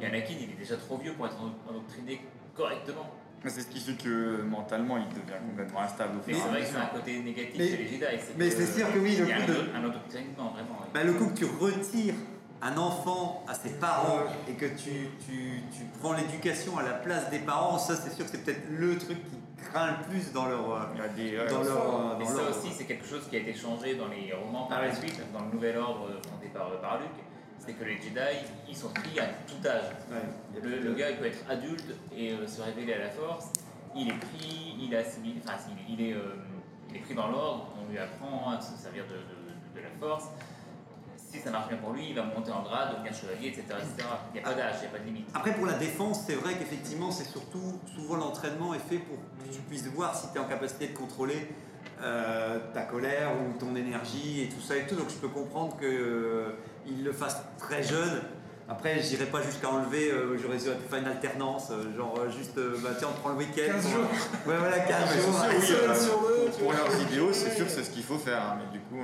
[0.00, 1.36] Et Anakin, il est déjà trop vieux pour être
[1.68, 2.20] endoctriné
[2.56, 3.10] correctement.
[3.42, 6.60] Mais C'est ce qui fait que mentalement il devient complètement instable au et c'est vrai
[6.60, 8.04] que c'est un côté négatif Mais- chez les Jedi.
[8.36, 10.50] mais que c'est sûr que oui, le Il y a coup un, de- un endoctrinement,
[10.50, 10.76] vraiment.
[10.82, 10.88] oui.
[10.92, 12.14] Bah, le coup que tu retires
[12.62, 17.30] un enfant à ses parents et que tu, tu, tu prends l'éducation à la place
[17.30, 20.46] des parents, ça c'est sûr que c'est peut-être le truc qui craint le plus dans
[20.46, 20.72] leur.
[20.74, 21.76] euh, des, ouais, dans leur,
[22.12, 24.32] euh, Et dans ça leur- aussi, c'est quelque chose qui a été changé dans les
[24.32, 27.08] romans par Ah la suite, dans le nouvel ordre fondé par, par Luke.
[27.58, 28.18] C'est que les Jedi,
[28.68, 29.84] ils sont pris à tout âge.
[30.10, 33.52] Ouais, Le, le gars, il peut être adulte et euh, se révéler à la force.
[33.94, 36.36] Il est pris, il est assimilé, enfin, il, il est, euh,
[36.88, 37.68] il est pris dans l'ordre.
[37.80, 40.28] On lui apprend à se servir de, de- de la force.
[41.32, 43.62] Si ça marche bien pour lui, il va monter en grade, devenir chevalier, etc.
[43.78, 44.08] etc.
[44.34, 45.28] Il n'y a pas d'âge, il n'y a pas de limite.
[45.34, 49.52] Après, pour la défense, c'est vrai qu'effectivement, c'est surtout, souvent l'entraînement est fait pour que
[49.54, 51.46] tu puisses voir si tu es en capacité de contrôler
[52.02, 54.96] euh, ta colère ou ton énergie et tout ça et tout.
[54.96, 58.22] Donc, je peux comprendre qu'il le fasse très jeune.
[58.68, 62.56] Après, j'irai pas jusqu'à enlever, euh, j'aurais dû faire une alternance, euh, genre euh, juste,
[62.58, 63.66] euh, bah tiens, on prend le week-end.
[63.72, 64.04] 15 pour- jours.
[64.46, 65.34] Ouais, voilà, 15 mais jours.
[65.42, 68.04] c'est sûr, oui, euh, sur tu Pour leurs vidéos, c'est sûr que c'est ce qu'il
[68.04, 69.00] faut faire, hein, mais du coup.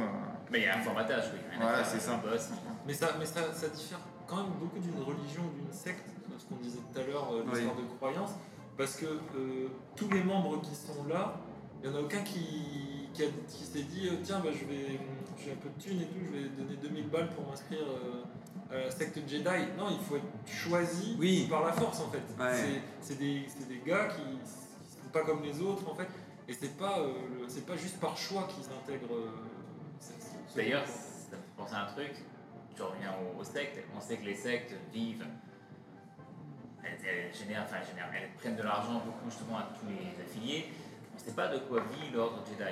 [0.50, 1.40] Mais il y a un formatage, oui.
[1.60, 2.16] Voilà, c'est un ça.
[2.18, 2.48] boss.
[2.86, 6.56] Mais ça, mais ça, ça diffère quand même beaucoup d'une religion, d'une secte, ce qu'on
[6.62, 8.30] disait tout à l'heure, euh, l'histoire de croyance,
[8.76, 11.34] parce que euh, tous les membres qui sont là,
[11.82, 14.64] il n'y en a aucun qui, qui, a- qui s'est dit euh, tiens, bah, je
[14.66, 14.98] vais,
[15.42, 18.74] j'ai un peu de thunes et tout, je vais donner 2000 balles pour m'inscrire euh,
[18.74, 19.44] à la secte Jedi.
[19.78, 21.46] Non, il faut être choisi Oui.
[21.48, 22.18] par la force en fait.
[22.42, 22.52] Ouais.
[22.54, 26.08] C'est- C'est des, c'est des gars qui ne sont pas comme les autres en fait,
[26.48, 29.14] et c'est pas, euh, le- c'est pas juste par choix qu'ils intègrent.
[30.58, 32.12] Euh, D'ailleurs, ça me fait penser à un truc.
[32.74, 33.78] Tu reviens aux, aux sectes.
[33.96, 35.26] On sait que les sectes vivent.
[36.84, 40.22] Elles, elles génèrent, enfin, elles, génèrent, elles prennent de l'argent beaucoup justement à tous les
[40.22, 40.68] affiliés.
[41.12, 42.70] On ne sait pas de quoi vit l'ordre Jedi.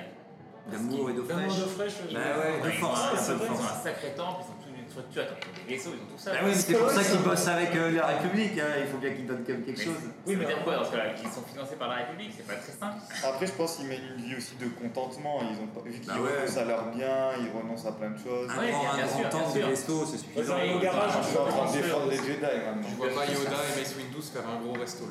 [0.71, 1.59] D'amour et d'eau D'amour fraîche.
[1.63, 2.13] de fraîche.
[2.13, 3.71] Bah ouais, de Ouais, force, de ils ont force.
[3.71, 4.64] un sacré temple, ils ont
[4.95, 6.31] toute une structure, attends, ils ont des vaisseaux, ils ont tout ça.
[6.31, 8.97] Bah oui, mais c'est pour ça qu'ils bossent avec euh, la République, hein, il faut
[8.97, 10.01] bien qu'ils donnent quand même quelque Mais chose.
[10.25, 12.55] Oui, mais dire quoi dans ce cas-là Qu'ils sont financés par la République, c'est pas
[12.55, 12.97] très simple.
[13.23, 15.43] Après, je pense qu'ils mènent une vie aussi de contentement.
[15.43, 16.39] Ils ont pas, vu qu'ils Bah ouais.
[16.39, 16.63] renoncent à
[16.95, 18.47] bien, ils renoncent à plein de choses.
[18.49, 19.67] Ah ouais, bien un sûr, grand temps bien de sûr.
[19.69, 20.55] vaisseau, c'est suffisant.
[20.55, 21.81] Ouais, au garage, Je suis en train de sûr.
[21.83, 22.87] défendre les Jedi maintenant.
[22.89, 25.03] Je vois pas Yoda et Mace Windu se faire un gros resto.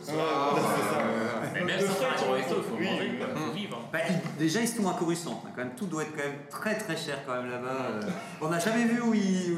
[1.55, 3.81] Mais même sans faire un resto, il faut manger, il faut vivre.
[3.92, 5.42] Bah, ils- déjà, ils sont à Coruscant.
[5.47, 7.68] hein, Quand même, tout doit être quand même très très cher quand même là-bas.
[7.68, 8.01] euh.
[8.40, 9.53] On n'a jamais vu où ils,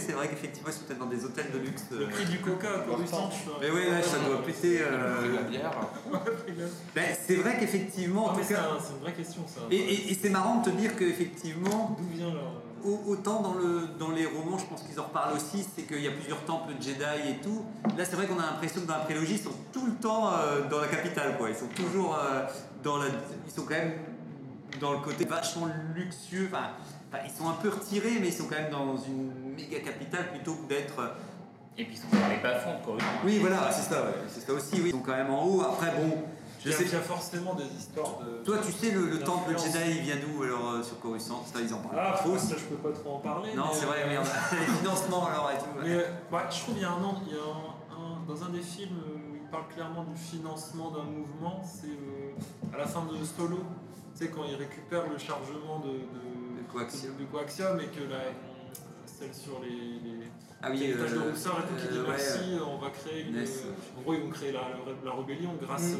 [0.00, 1.84] C'est vrai qu'effectivement, ils sont peut-être dans des hôtels de luxe.
[1.92, 2.00] euh.
[2.00, 3.30] Le prix du coca à Coruscant.
[3.60, 4.80] Mais oui, ouais, ça doit péter.
[4.82, 5.34] Euh.
[5.36, 5.70] la bière.
[6.94, 8.60] Ben, c'est vrai qu'effectivement, en tout c'est cas.
[8.60, 9.60] un- c'est une vraie question ça.
[9.70, 12.52] Et, et- et c'est marrant de te dire qu'effectivement, D'où vient leur.
[12.84, 16.00] au- autant dans, le, dans les romans, je pense qu'ils en reparlent aussi, c'est qu'il
[16.02, 17.64] y a plusieurs temples Jedi et tout.
[17.96, 20.30] Là, c'est vrai qu'on a l'impression que dans la prélogie, ils sont tout le temps
[20.32, 21.48] euh, dans la capitale, quoi.
[21.50, 22.42] Ils sont toujours euh,
[22.82, 23.06] dans la.
[23.46, 23.94] Ils sont quand même
[24.80, 26.48] dans le côté vachement luxueux.
[26.52, 26.70] Enfin,
[27.12, 30.30] enfin, ils sont un peu retirés, mais ils sont quand même dans une méga capitale
[30.30, 30.98] plutôt que d'être.
[30.98, 31.08] euh,
[31.78, 33.06] Et puis ils sont dans les bas-fonds de Coruscant.
[33.24, 34.12] Oui, voilà, c'est ça, ouais.
[34.28, 34.86] c'est ça aussi, oui.
[34.86, 35.60] Ils sont quand même en haut.
[35.62, 36.22] Après, bon,
[36.64, 36.84] je sais.
[36.84, 38.44] il y a forcément des histoires de.
[38.44, 39.50] Toi, tu sais, le, le temple.
[39.58, 41.42] Jedi, il vient d'où alors euh, sur Coruscant?
[41.52, 42.36] Ça, ils en parlent Ah, trop.
[42.38, 43.54] ça, je peux pas trop en parler.
[43.54, 44.26] Non, mais, c'est vrai, euh, merde.
[44.52, 45.70] Les financements alors et tout.
[45.82, 48.42] Mais ouais, je trouve qu'il y a un an, il y a un- un- dans
[48.44, 52.86] un des films où il parle clairement du financement d'un mouvement, c'est euh, à la
[52.86, 53.58] fin de Solo,
[54.16, 57.14] tu sais, quand il récupère le chargement de, de, De coaxium.
[57.18, 58.18] de coaxium et que la,
[59.18, 60.26] celle sur les, les,
[60.62, 63.22] Ah oui, les de euh, rousseur et tout qui dit euh, merci, on va créer
[63.22, 63.38] une.
[63.98, 64.62] En gros, ils vont créer la,
[65.04, 65.94] la rébellion grâce Mm.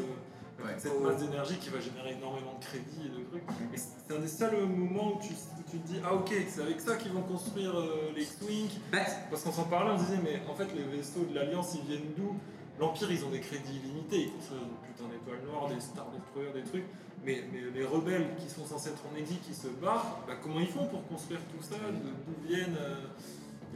[0.61, 0.71] à Ouais.
[0.77, 3.43] cette masse d'énergie qui va générer énormément de crédits et de trucs.
[3.73, 6.61] Et c'est un des seuls moments où tu, où tu te dis Ah, ok, c'est
[6.61, 8.69] avec ça qu'ils vont construire euh, les X-Wing.
[8.89, 8.99] Bah,
[9.29, 12.13] Parce qu'on s'en parlait, on disait, mais en fait, les vaisseaux de l'Alliance, ils viennent
[12.17, 12.35] d'où?
[12.79, 16.53] L'Empire, ils ont des crédits illimités, ils construisent une putain d'étoile noire, des Star Destroyers,
[16.53, 16.85] des trucs.
[17.25, 20.59] Mais, mais les rebelles qui sont censés être en exil, qui se barrent, bah, comment
[20.59, 22.95] ils font pour construire tout ça De- D'où viennent euh,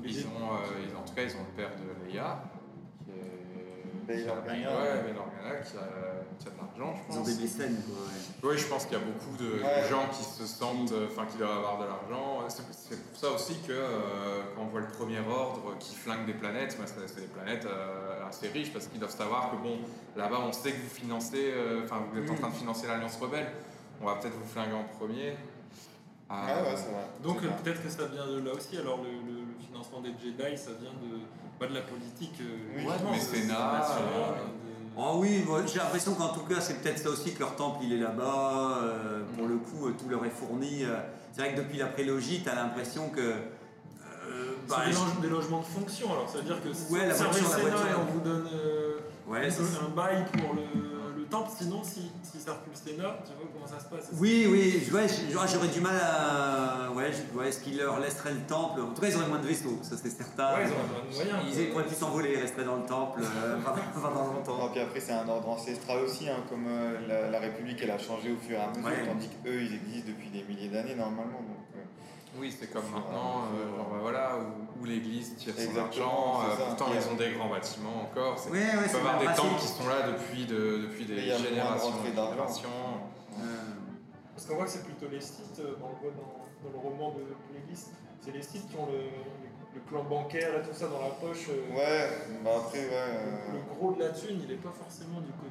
[0.03, 2.43] les- Ils ont, euh, ils- en tout cas, ils ont le père de Leia,
[3.05, 4.07] qui est.
[4.07, 4.55] Bail qui a- Organa.
[4.55, 5.81] Ouais, qui a,
[6.47, 7.35] a de l'argent, je ils ont pense.
[7.35, 7.95] des mécènes, quoi.
[8.05, 8.53] ouais.
[8.55, 9.89] Oui, je pense qu'il y a beaucoup de Ouais.
[9.89, 12.47] gens qui se sentent, enfin, qui doivent avoir de l'argent.
[12.47, 12.63] C'est
[13.11, 16.77] pour ça aussi que euh, quand on voit le premier ordre qui flingue des planètes,
[16.79, 19.77] bah, c'est c'est des planètes euh, assez riches parce qu'ils doivent savoir que bon,
[20.15, 23.17] là-bas, on sait que vous financez, euh, enfin, vous êtes en train de financer l'Alliance
[23.17, 23.51] rebelle.
[24.01, 25.35] On va peut-être vous flinguer en premier.
[26.29, 27.07] Ah Euh, ouais, c'est vrai.
[27.23, 28.77] Donc euh, peut-être que ça vient de là aussi.
[28.77, 31.19] Alors le, le- le financement des Jedi, ça vient de,
[31.59, 33.25] pas de la politique euh, Oui, justement, du de-
[35.01, 37.93] Oh oui, j'ai l'impression qu'en tout cas, c'est peut-être ça aussi que leur temple il
[37.93, 38.79] est là-bas.
[38.83, 40.83] euh, pour le coup, euh, tout leur est fourni.
[40.83, 40.97] euh.
[41.31, 43.21] c'est vrai que depuis la prélogie, t'as l'impression que.
[43.21, 43.35] euh,
[44.67, 47.07] C'est bah, des, je- loge- des logements de fonction, alors ça veut dire que Ouais,
[47.07, 47.99] la voiture, la voiture.
[48.07, 48.47] on vous donne
[49.27, 50.61] ouais, un bail pour le
[51.29, 54.47] temple, sinon si, si ça plus le Sénat, tu vois comment ça se passe Oui,
[54.49, 56.91] oui, je- ouais, j'aurais du mal à.
[56.91, 57.11] Ouais,
[57.47, 58.81] est-ce qu'ils leur laisseraient le temple?
[58.81, 60.55] En tout cas, ils auraient moins de vaisseaux, ça c'est certain.
[60.55, 61.39] Ouais, ils ont moins de moyens.
[61.57, 61.71] Ils quoi.
[61.71, 64.69] pourraient plus s'envoler, ils resteraient dans le temple euh, pendant, pendant Et longtemps.
[64.71, 67.97] puis après, c'est un ordre ancestral aussi, hein, comme euh, la, la République, elle a
[67.99, 69.05] changé au fur et à mesure, Ouais.
[69.07, 71.39] tandis qu'eux, ils existent depuis des milliers d'années normalement.
[71.39, 71.58] Donc,
[72.39, 76.41] Oui, c'est comme maintenant, euh, genre, bah, voilà, où, où l'église tire son Exactement, argent.
[76.55, 76.75] c'est euh, ça.
[76.75, 78.39] pourtant, ils ont des grands bâtiments encore.
[78.39, 79.43] c'est- Ouais, ouais, avoir des racine.
[79.43, 81.91] temples qui sont là depuis, de- depuis des Et il y a moins de générations.
[82.15, 83.11] d'argent.
[83.39, 83.43] Euh,
[84.35, 87.11] Parce qu'on voit que c'est plutôt les Sith, euh, dans le, dans, dans le roman
[87.11, 87.23] de
[87.53, 89.03] l'église, c'est les Sith qui ont le,
[89.75, 91.47] le plan bancaire et tout ça dans la poche.
[91.49, 92.09] euh, ouais,
[92.43, 92.85] bah après, ouais.
[92.89, 95.48] le, euh, le gros de la thune, il est pas forcément du côté.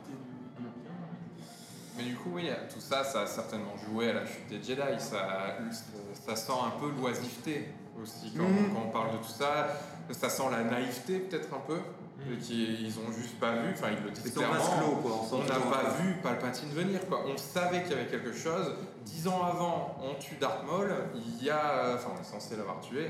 [1.98, 4.80] Mais du coup, oui, tout ça, ça a certainement joué à la chute des Jedi.
[4.98, 5.56] Ça,
[6.26, 7.68] ça sent un peu l'oisiveté
[8.00, 9.68] aussi quand, quand on parle de tout ça.
[10.12, 11.78] Ça sent la naïveté peut-être un peu.
[12.42, 14.56] qui- ils ont juste pas vu, enfin ils le disent clairement.
[14.78, 15.12] clos, quoi.
[15.32, 17.22] On n'a pas vu Palpatine venir, quoi.
[17.26, 18.72] On savait qu'il y avait quelque chose.
[19.04, 20.92] Dix ans avant, on tue Darth Maul.
[21.14, 23.06] Il y a, enfin, on est censé l'avoir tué.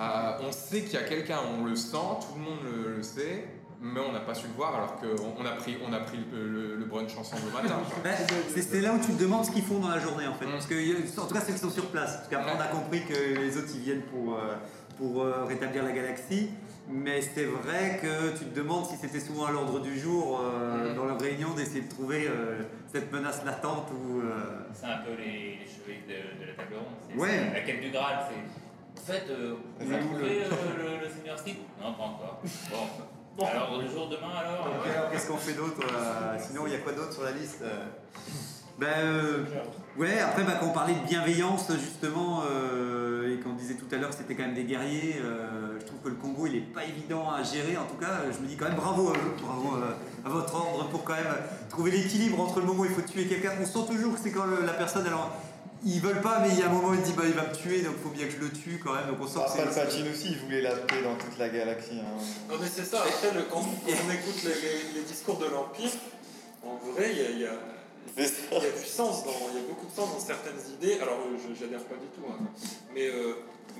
[0.00, 3.02] Euh, on sait qu'il y a quelqu'un, on le sent, tout le monde le, le
[3.02, 3.44] sait,
[3.82, 6.18] mais on n'a pas su le voir alors qu'on on a pris, on a pris
[6.32, 7.76] le, le- le brunch ensemble le matin.
[8.56, 10.46] c'est là où tu te demandes ce qu'ils font dans la journée en fait.
[10.46, 10.52] Mm.
[10.52, 12.16] Parce que, y a- en tout cas, ceux qui sont sur place.
[12.16, 12.58] Parce qu'après, Ouais.
[12.58, 14.54] on a compris que les autres ils viennent pour, euh,
[14.98, 16.50] pour euh, rétablir la galaxie.
[16.88, 20.92] Mais c'est vrai que tu te demandes si c'était souvent à l'ordre du jour euh,
[20.92, 20.96] Mm.
[20.96, 24.20] dans leur réunion d'essayer de trouver euh, cette menace latente ou.
[24.20, 27.20] euh, C'est un peu les, les chevaliers de, de la table ronde.
[27.20, 27.50] Ouais.
[27.52, 28.18] la quête du Graal.
[28.28, 28.34] C'est
[29.00, 30.48] en fait, euh, vous avez trouvé euh,
[31.00, 32.40] le, le Seigneur Sith Non, pas encore.
[32.70, 33.04] Bon.
[33.40, 36.76] Alors, le jour demain, alors euh, alors qu'est-ce qu'on fait d'autre euh, Sinon, il y
[36.76, 37.86] a quoi d'autre sur la liste euh
[38.78, 39.44] Ben, euh,
[39.96, 43.96] ouais, après, bah, quand on parlait de bienveillance, justement, euh, et qu'on disait tout à
[43.96, 46.60] l'heure que c'était quand même des guerriers, euh, je trouve que le Congo, il est
[46.60, 47.76] pas évident à gérer.
[47.78, 49.78] En tout cas, je me dis quand même bravo à eux, bravo
[50.24, 51.34] à votre ordre pour quand même
[51.70, 53.52] trouver l'équilibre entre le moment où il faut tuer quelqu'un.
[53.60, 55.30] On sent toujours que c'est quand la personne, alors,
[55.84, 57.46] ils veulent pas, mais il y a un moment où il dit, bah, il va
[57.48, 59.06] me tuer, donc il faut bien que je le tue quand même.
[59.08, 59.64] Donc on sent bah, que c'est.
[59.64, 61.98] Palpatine aussi, il voulait la paix dans toute la galaxie.
[62.00, 62.18] hein.
[62.50, 63.66] Non mais c'est ça, après le- quand, quand
[64.06, 65.90] on écoute les, les- les discours de l'Empire,
[66.64, 67.58] en vrai il y a, il y a-
[68.16, 70.98] il y a du sens, dans, il y a beaucoup de sens dans certaines idées,
[71.00, 72.44] alors euh, je j'adhère pas du tout, hein.
[72.94, 73.34] mais, euh,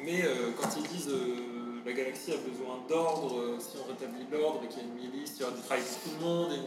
[0.04, 4.24] mais euh, quand ils disent euh, la galaxie a besoin d'ordre, euh, si on rétablit
[4.30, 6.24] l'ordre et qu'il y a une milice, il y aura du travail pour tout le
[6.24, 6.60] monde, et,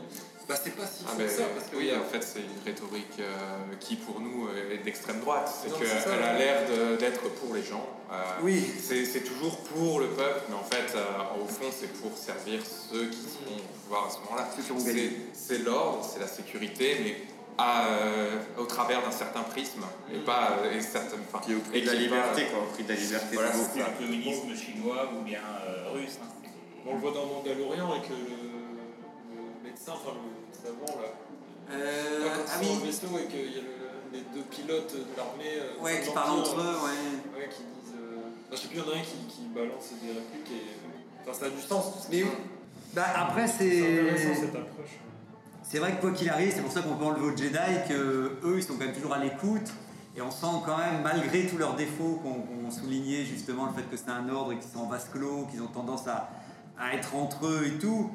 [0.47, 2.63] bah c'est pas si Ah, mais que ça, parce que oui, en fait, c'est une
[2.65, 3.33] rhétorique euh,
[3.79, 5.49] qui, pour nous, est d'extrême droite.
[5.63, 7.87] C'est qu'elle a l'air d'être pour les gens.
[8.11, 11.91] Euh, Oui, C'est c'est toujours pour le peuple, mais en fait, euh, au fond, c'est
[11.99, 14.47] pour servir ceux qui seront au pouvoir à ce moment-là.
[15.33, 17.15] C'est- l'ordre, c'est la sécurité, mais
[17.57, 19.81] à, euh, au travers d'un certain prisme
[20.13, 22.45] et pas euh, et certaines, enfin, Qui est au prix et de la pas- liberté,
[22.51, 23.33] quoi, au prix de la liberté.
[23.35, 26.17] Voilà, c'est le communisme chinois ou bien euh, russe.
[26.21, 26.27] hein.
[26.85, 31.07] On le voit dans Mandalorian avec le, le médecin, enfin le savant là.
[31.71, 35.57] Euh, Quand ah oui, vaisseau et qu'il y a le- les deux pilotes de l'armée
[35.59, 37.39] euh, ouais, qui parlent entre eux, ouais.
[37.39, 37.95] Ouais, qui disent.
[37.99, 40.51] euh, enfin, je sais plus, il y en a un qui, qui balance des répliques
[40.51, 41.27] et.
[41.27, 42.07] Enfin, ça a du sens.
[42.11, 42.29] Mais oui.
[42.93, 44.93] Bah après C'est intéressant c'est cette approche.
[45.63, 47.57] c'est vrai que quoi qu'il arrive, c'est pour ça qu'on peut enlever aux Jedi
[47.89, 49.69] que eux ils sont quand même toujours à l'écoute
[50.15, 53.81] et on sent quand même malgré tous leurs défauts qu'on qu'on soulignait justement le fait
[53.89, 56.29] que c'est un ordre et qu'ils sont en vase clos, qu'ils ont tendance à,
[56.79, 58.11] à être entre eux et tout.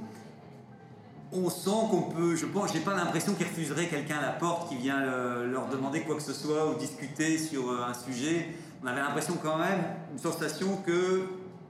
[1.32, 4.68] On sent qu'on peut, je pense, j'ai pas l'impression qu'ils refuseraient quelqu'un à la porte
[4.68, 8.48] qui vient euh, leur demander quoi que ce soit ou discuter sur euh, un sujet.
[8.82, 11.22] On avait l'impression quand même, une sensation que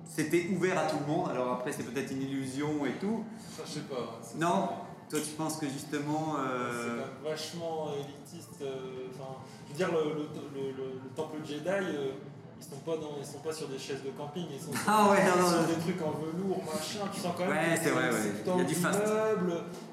[0.07, 1.29] c'était ouvert à tout le monde.
[1.29, 3.23] Alors après, c'est peut-être une illusion et tout.
[3.53, 4.19] Enfin, je sais pas.
[4.23, 4.69] c'est- Non.
[5.11, 6.37] Toi, tu penses que justement.
[6.37, 8.63] C'est euh, même vachement élitiste.
[8.63, 9.09] euh,
[9.67, 10.21] je veux dire, le, le,
[10.55, 12.13] le- le- le temple Jedi, euh,
[12.61, 14.85] ils sont pas dans, ils sont pas sur des chaises de camping, ils sont sur,
[14.87, 15.69] Ah ouais, non, non, sur non.
[15.73, 17.09] des trucs en velours, machin.
[17.13, 17.57] Tu sens quand même.
[17.57, 18.31] Ouais, que c'est vrai, ouais.
[18.45, 18.75] tout Il y a du.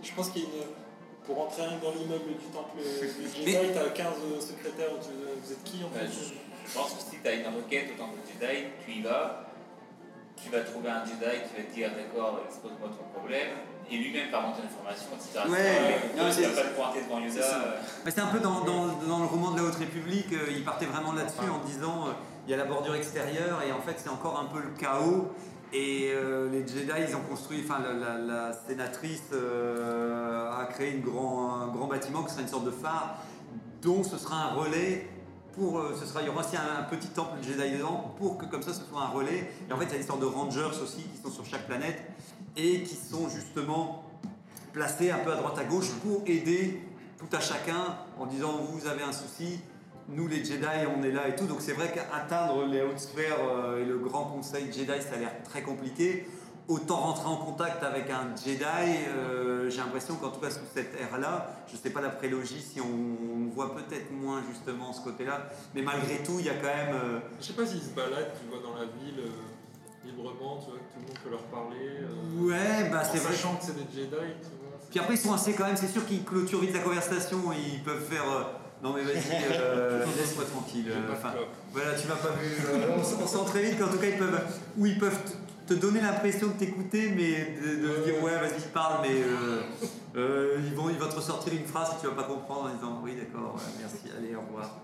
[0.03, 0.67] Je pense qu'il y a une.
[1.25, 2.83] Pour entrer dans l'immeuble du temple du
[3.27, 4.95] Jedi, Mais- t'as 15 secrétaires.
[5.03, 6.07] Tu, vous êtes qui en Bah, fait?
[6.07, 9.43] je, je pense que si tu as une requête au temple Jedi, tu y vas,
[10.41, 13.59] tu vas trouver un Jedi qui va te dire d'accord, expose-moi ton problème,
[13.91, 15.51] et lui-même va remonter l'information, etc.
[15.51, 16.15] Ouais, etc.
[16.15, 17.43] non, tu c'est- pas te pointer devant c'est Yoda.
[17.43, 17.55] ça.
[17.59, 20.47] euh, Mais c'est un peu dans, dans- dans le roman de la Haute République, euh,
[20.49, 22.11] il partait vraiment là-dessus en disant euh,
[22.47, 25.27] il y a la bordure extérieure et en fait c'est encore un peu le chaos.
[25.73, 31.59] Et euh, les Jedi, ils ont construit, enfin la, sénatrice euh, a créé une grand,
[31.59, 33.17] un grand bâtiment qui sera une sorte de phare,
[33.81, 35.09] dont ce sera un relais
[35.51, 38.45] pour, euh, ce sera, il y aura aussi un, petit temple Jedi dedans pour que
[38.45, 39.51] comme ça ce soit un relais.
[39.69, 41.67] Et en fait il y a des sortes de rangers aussi qui sont sur chaque
[41.67, 42.01] planète
[42.55, 44.05] et qui sont justement
[44.71, 46.81] placés un peu à droite à gauche pour aider
[47.17, 49.59] tout à chacun en disant vous avez un souci,
[50.09, 50.65] nous les Jedi
[50.97, 51.45] on est là et tout.
[51.45, 55.19] Donc c'est vrai qu'atteindre les hautes sphères euh, et le grand conseil Jedi ça a
[55.19, 56.27] l'air très compliqué.
[56.69, 58.65] Autant rentrer en contact avec un Jedi,
[59.07, 62.81] euh, j'ai l'impression qu'en tout cas sous cette ère-là, je sais pas la prélogie si
[62.81, 66.67] on, on voit peut-être moins justement ce côté-là, mais malgré tout il y a quand
[66.67, 66.93] même...
[66.93, 69.29] euh, Je sais pas s'ils se baladent, tu vois, dans la ville euh,
[70.05, 72.01] librement, tu vois, que tout le monde peut leur parler.
[72.37, 73.33] ouais, bah c'est vrai.
[73.33, 74.77] sachant que c'est des Jedi, tu vois.
[74.89, 77.81] Puis après, ils sont assez quand même, c'est sûr qu'ils clôturent vite la conversation, ils
[77.81, 78.25] peuvent faire.
[78.83, 80.85] Non mais vas-y, euh, laisse-moi tranquille.
[80.89, 81.33] Euh, enfin,
[81.71, 82.55] voilà, tu m'as pas vu.
[82.69, 84.41] euh, on, sent très vite qu'en tout cas, ils peuvent.
[84.77, 85.19] Ou ils peuvent
[85.65, 89.61] te, donner l'impression de t'écouter, mais de, dire ouais, vas-y, parle, mais euh,
[90.15, 92.73] euh, ils, vont, ils vont te ressortir une phrase que tu vas pas comprendre en
[92.75, 94.79] disant oui, d'accord, ouais, merci, allez, au revoir.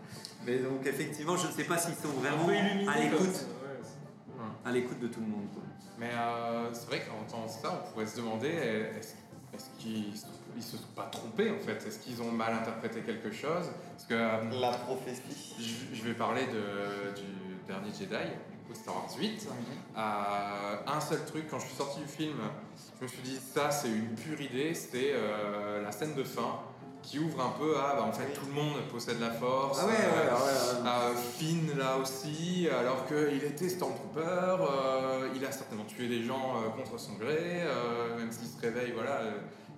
[0.45, 2.47] Mais donc, effectivement, je ne sais pas s'ils sont vraiment
[2.91, 3.45] à l'écoute,
[4.65, 5.47] à l'écoute de tout le monde.
[5.53, 5.63] quoi.
[5.99, 9.13] Mais euh, c'est vrai qu'en entendant ça, on pourrait se demander est-ce
[9.53, 13.01] est-ce qu'ils se- ils se sont pas trompés en fait Est-ce qu'ils ont mal interprété
[13.01, 13.65] quelque chose?
[13.91, 15.85] Parce que euh, La prophétie.
[15.91, 17.27] je, je vais parler de, du
[17.67, 18.09] dernier Jedi,
[18.51, 19.47] du coup Star Wars 8.
[19.97, 22.37] Euh, un seul truc, quand je suis sorti du film,
[22.99, 26.59] je me suis dit ça c'est une pure idée, c'était euh, la scène de fin
[27.01, 29.77] qui ouvre un peu à bah, en fait tout le monde possède la force.
[29.81, 34.55] Ah ouais, ouais, euh, Finn là aussi, alors qu'il était Stormtrooper,
[35.35, 37.61] il a certainement tué des gens contre son gré,
[38.17, 39.19] même s'il se réveille, voilà,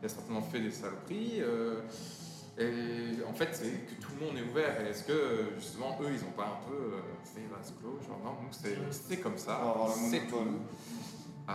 [0.02, 1.42] il a certainement fait des saloperies.
[1.42, 1.82] euh,
[2.58, 4.80] et en fait, c'est que tout le monde est ouvert.
[4.82, 8.20] Et est-ce que justement, eux, ils n'ont pas un peu euh, fait vase clos Genre,
[8.24, 9.60] non, nous, c'est c'est comme ça,
[10.10, 10.38] c'est tout.
[11.48, 11.52] Euh,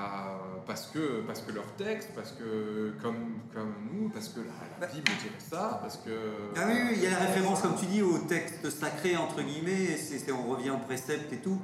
[0.66, 4.86] parce, que, parce que leur texte, parce que comme, comme nous, parce que la, la
[4.86, 6.10] Bible dirait ça, parce que.
[6.56, 9.42] Ah oui, oui, il y a la référence, comme tu dis, au texte sacré, entre
[9.42, 11.58] guillemets, c'est, c'est- on revient au précepte et tout.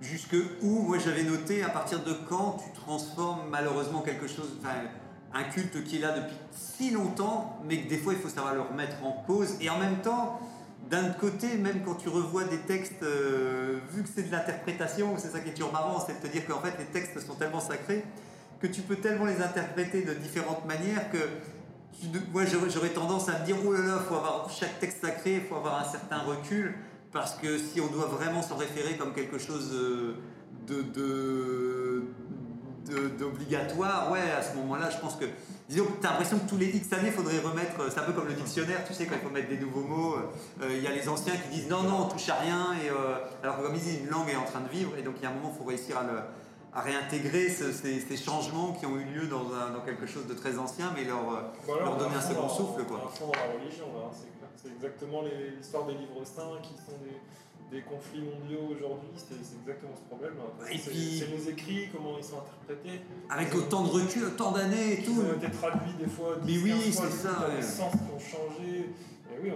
[0.00, 4.74] Jusque où, moi j'avais noté, à partir de quand tu transformes malheureusement quelque chose, enfin,
[5.34, 8.54] un culte qui est là depuis si longtemps, mais que des fois il faut savoir
[8.54, 9.56] le remettre en cause.
[9.60, 10.40] Et en même temps,
[10.90, 15.28] d'un côté, même quand tu revois des textes, euh, vu que c'est de l'interprétation, c'est
[15.28, 17.60] ça qui est toujours marrant, c'est de te dire qu'en fait les textes sont tellement
[17.60, 18.04] sacrés
[18.60, 21.18] que tu peux tellement les interpréter de différentes manières que
[22.32, 25.40] moi j'aurais tendance à me dire oh là là, faut avoir chaque texte sacré, il
[25.42, 26.74] faut avoir un certain recul
[27.12, 30.14] parce que si on doit vraiment s'en référer comme quelque chose euh,
[30.66, 30.82] de-
[32.92, 35.24] d'obligatoire, ouais, à ce moment-là, je pense que
[35.68, 38.28] disons t'as l'impression que tous les X années, il faudrait remettre, c'est un peu comme
[38.28, 40.92] le dictionnaire, tu sais, quand il faut mettre des nouveaux mots, euh, il y a
[40.92, 43.74] les anciens qui disent non, non, on touche à rien, et, euh, alors que comme
[43.74, 45.34] ils disent, une langue est en train de vivre, et donc il y a un
[45.34, 46.20] moment, il faut réussir à, le-
[46.74, 50.26] à réintégrer ce- ces, ces changements qui ont eu lieu dans, un- dans quelque chose
[50.26, 52.98] de très ancien, mais leur, euh, Voilà, leur donner un second souffle, quoi.
[53.04, 54.10] hein,
[54.56, 57.16] c'est exactement l'histoire des livres saints qui sont des,
[57.70, 60.34] des conflits mondiaux aujourd'hui, c'est exactement ce problème.
[60.82, 63.02] C'est les écrits, comment ils sont interprétés.
[63.28, 65.20] avec autant de recul, autant d'années et Ils tout.
[65.20, 66.36] ont été traduits des fois.
[66.40, 67.56] Mais 10, oui, 15 fois, c'est ça, ouais.
[67.56, 68.90] des sens qui ont changé.
[69.34, 69.52] Et oui.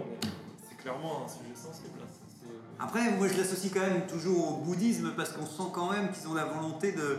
[0.69, 1.99] C'est clairement un sujet sensible.
[2.01, 6.11] hein, Après, moi je l'associe quand même toujours au bouddhisme parce qu'on sent quand même
[6.11, 7.17] qu'ils ont la volonté de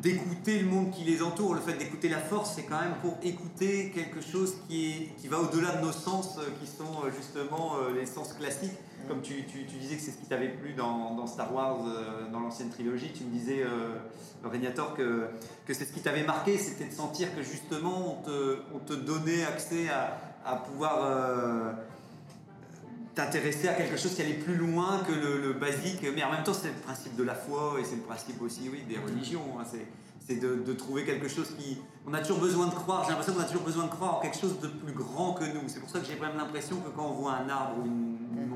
[0.00, 1.54] d'écouter le monde qui les entoure.
[1.54, 5.28] Le fait d'écouter la force, c'est quand même pour écouter quelque chose qui, est, qui
[5.28, 8.72] va au-delà de nos sens, euh, qui sont euh, justement euh, les sens classiques.
[9.08, 11.78] Comme tu, tu- tu disais que c'est ce qui t'avait plu dans, dans Star Wars,
[11.86, 13.96] euh, dans l'ancienne trilogie, tu me disais, euh,
[14.44, 15.26] Régnator, que,
[15.66, 18.92] que c'est ce qui t'avait marqué, c'était de sentir que justement on te, on te
[18.92, 20.98] donnait accès à, à pouvoir...
[21.02, 21.72] euh,
[23.14, 26.44] t'intéresser à quelque chose qui allait plus loin que le, le basique, mais en même
[26.44, 29.42] temps c'est le principe de la foi et c'est le principe aussi oui, des religions.
[29.58, 29.64] hein.
[29.68, 29.86] C'est,
[30.24, 31.78] c'est de, de trouver quelque chose qui...
[32.06, 34.20] On a toujours besoin de croire, j'ai l'impression qu'on a toujours besoin de croire en
[34.20, 35.62] quelque chose de plus grand que nous.
[35.68, 37.86] C'est pour ça que j'ai quand même l'impression que quand on voit un arbre ou
[37.86, 38.47] une, une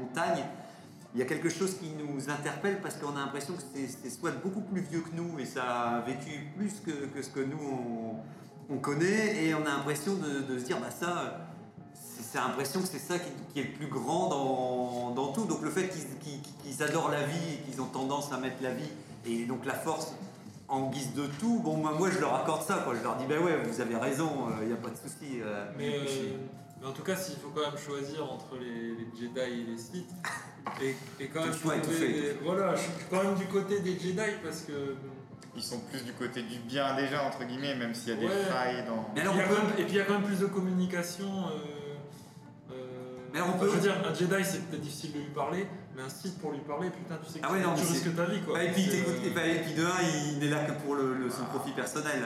[1.14, 4.30] il y a quelque chose qui nous interpelle parce qu'on a l'impression que c'est, soit
[4.42, 8.74] beaucoup plus vieux que nous et ça a vécu plus que, ce que nous on,
[8.74, 11.48] on connaît et on a l'impression de, se dire bah ça
[11.94, 15.44] c'est l'impression que c'est ça qui, est le plus grand dans, tout.
[15.44, 18.88] Donc le fait qu'ils adorent la vie et qu'ils ont tendance à mettre la vie
[19.26, 20.14] et donc la force
[20.68, 22.94] en guise de tout, bon moi, moi je leur accorde ça, quoi.
[22.96, 24.30] je leur dis ben ouais vous avez raison,
[24.62, 25.40] il n'y a pas de souci.
[25.42, 25.66] euh.
[25.78, 26.36] Euh,
[26.82, 29.78] mais en tout cas, s'il faut quand même choisir entre les, les Jedi et les
[29.78, 30.10] Sith,
[30.82, 34.20] et, et quand même tout des- voilà, je suis quand même du côté des Jedi
[34.44, 34.96] parce que
[35.54, 38.28] Ils sont plus du côté du bien déjà, entre guillemets, même s'il y a des
[38.28, 39.08] failles dans.
[39.14, 41.26] Mais alors peut- quand même- et puis il y a quand même plus de communication.
[41.48, 42.74] euh, euh,
[43.32, 45.66] Mais alors on peut- Je veux dire, un Jedi c'est peut-être difficile de lui parler,
[45.94, 48.14] mais un Sith pour lui parler, putain, tu sais que Ah ouais, non, tu risques
[48.16, 48.54] ta vie quoi.
[48.58, 50.00] Bah, et puis, euh, et bah, et puis de un,
[50.32, 52.22] il n'est là que pour le, le- son profit personnel.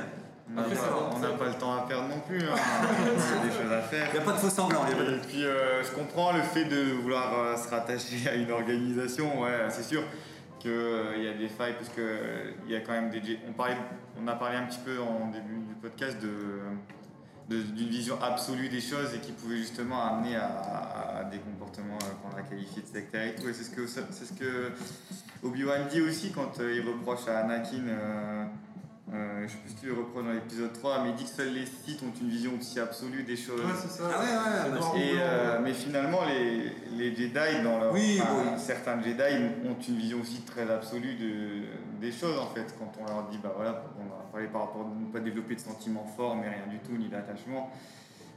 [0.49, 2.39] On n'a Après, pas- on n'a le temps à perdre non plus.
[2.41, 2.55] hein.
[3.01, 4.07] Il y a des choses à faire.
[4.11, 4.85] Il n'y a pas de faux semblant.
[4.85, 8.51] de- Et puis euh, je comprends le fait de vouloir euh, se rattacher à une
[8.51, 10.03] organisation, ouais, c'est sûr
[10.61, 10.71] qu'il
[11.23, 13.39] y a des failles parce que euh, il y a quand même des.
[13.49, 13.77] On, parlait,
[14.23, 16.61] on a parlé un petit peu en début du podcast de
[17.49, 21.99] d'une vision absolue des choses et qui pouvait justement amener à, à- à des comportements
[22.03, 23.49] euh, qu'on a qualifiés de sectaires et tout.
[23.49, 24.73] Et c'est ce que, c'est ce que
[25.45, 27.87] Obi-Wan dit aussi quand euh, il reproche à Anakin,
[29.15, 31.31] euh, je sais plus ce qu'il lui reproche dans l'épisode 3, mais il dit que
[31.31, 33.61] seuls les Sith ont une vision aussi absolue des choses.
[33.61, 34.05] Ouais, c'est ça.
[34.13, 35.63] Ah ouais, ouais, bah, Et, euh, ouais.
[35.63, 38.59] mais finalement, les, les Jedi, dans leur, Oui, enfin, bon.
[38.59, 39.23] certains Jedi
[39.65, 42.75] ont une vision aussi très absolue de, des choses en fait.
[42.79, 45.55] Quand on leur dit, bah voilà, on a parlé par rapport à ne pas développer
[45.55, 47.71] de sentiments forts, mais rien du tout, ni d'attachement.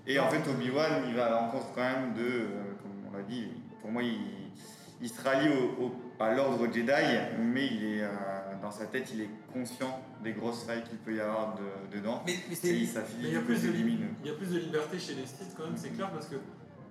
[0.05, 2.47] Et en fait, Obi-Wan, il va à l'encontre quand même de, euh,
[2.81, 3.47] comme on l'a dit,
[3.81, 4.19] pour moi, il,
[5.01, 6.91] il se rallie au, au- à l'ordre Jedi,
[7.39, 8.09] mais il est, euh,
[8.61, 12.21] dans sa tête, il est conscient des grosses failles qu'il peut y avoir de- dedans.
[12.25, 12.69] Mais, c'est.
[12.69, 13.97] il y, a finit plus de, élimine.
[13.97, 16.27] li- il y a plus de liberté chez les Sith quand même, c'est clair, parce
[16.27, 16.35] que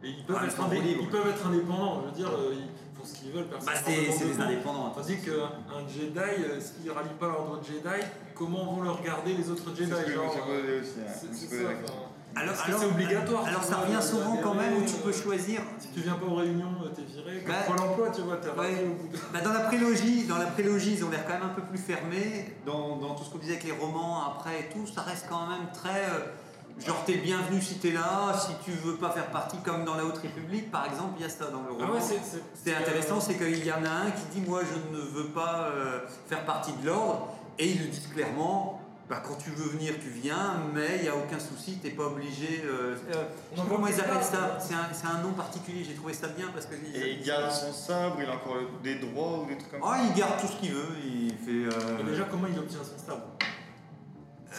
[0.01, 3.05] et ils, peuvent Ah, ils être peuvent être indépendants, je veux dire, euh, ils font
[3.05, 4.91] ce qu'ils veulent, personne Bah, ne c'est c'est des de indépendants.
[4.91, 8.05] Tandis qu'un Jedi, euh, s'il rallie pas l'ordre Jedi,
[8.35, 10.81] comment vont le regarder les autres C'est Jedi ce que je me suis euh, posé
[10.81, 11.01] aussi.
[11.05, 12.09] hein.
[12.43, 15.61] Alors, c'est obligatoire Alors ça revient de- souvent quand même où tu peux euh, choisir.
[15.79, 17.45] Si tu viens pas aux réunions, euh, t'es viré.
[17.47, 18.85] Bah, Pôle emploi, tu vois, raté ouais.
[18.87, 19.19] au bout de.
[19.33, 21.79] Bah, dans la prélogie, dans la prélogie, ils ont l'air quand même un peu plus
[21.79, 22.57] fermés.
[22.67, 25.47] Dans, dans tout ce qu'on disait avec les romans après et tout, ça reste quand
[25.49, 26.01] même très.
[26.05, 29.97] euh, genre t'es bienvenu si t'es là, si tu veux pas faire partie comme dans
[29.97, 31.87] la Haute République par exemple, il y a ça dans le roman.
[31.91, 35.03] Ah ouais, c'est- intéressant, c'est qu'il y en a un qui dit moi je ne
[35.03, 38.78] veux pas euh, faire partie de l'ordre et ils le disent clairement.
[39.09, 42.05] Bah, quand tu veux venir, tu viens, mais il n'y a aucun souci, t'es pas
[42.09, 42.63] obligé.
[42.67, 45.83] euh, euh, je sais pas comment ils appellent ça, c'est un, c'est un nom particulier,
[45.83, 46.75] j'ai trouvé ça bien parce que.
[46.75, 49.81] ils- Et il garde son sabre, il a encore des droits ou des trucs comme
[49.83, 50.03] Oh, ça.
[50.07, 51.75] il garde tout ce qu'il veut, il fait.
[51.75, 53.23] euh, Mais déjà, comment il obtient son sabre?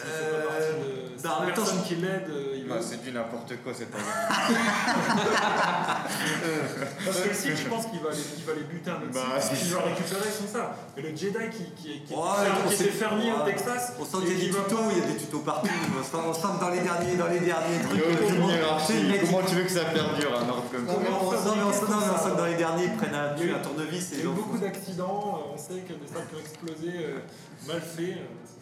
[0.06, 2.76] Euh, pas partie de- si bah, en même temps, personne qui l'aide, euh, il Bah,
[2.76, 4.04] va- c'est du n'importe quoi cette année.
[7.04, 9.34] Parce que le Sith, je pense qu'il va, va les buter un autre Bah, il
[9.34, 9.84] va ça.
[9.84, 10.74] récupérer son sabre.
[10.96, 13.44] Mais le Jedi qui, qui, qui, Ouais, était fermier au.
[13.44, 15.68] Texas, On sent qu'il y a des tutos, il y a des tutos partout.
[15.98, 18.00] On sent, on sent que dans les derniers, dans les derniers Il trucs.
[18.00, 21.62] euh, Comment tu veux que ça perdure un ordre comme ça mais on sent, mais
[21.64, 24.18] on sent- non, mais on sent que dans les derniers, ils prennent un, tournevis Il
[24.18, 27.18] y a eu beaucoup d'accidents, euh, on sait que des sabres qui ont explosé, euh,
[27.66, 28.18] mal faits.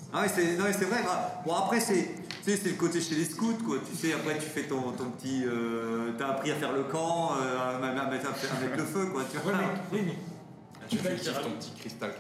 [0.09, 0.13] Euh.
[0.17, 1.03] Ah ouais, c'est, non, mais c'est vrai.
[1.05, 3.77] bah, bon, après, c'est, tu sais, c'est le côté chez les scouts, quoi.
[3.89, 5.45] Tu sais, après, tu fais ton, ton petit.
[5.47, 7.79] euh, t'as appris à faire le camp, euh, à, à
[8.11, 8.31] mettre, à
[8.61, 9.23] mettre le feu, quoi.
[9.31, 9.53] Tu vois.
[9.53, 9.59] Ouais,
[9.93, 10.13] oui, mais
[10.83, 12.11] un Tu cultives ton petit cristal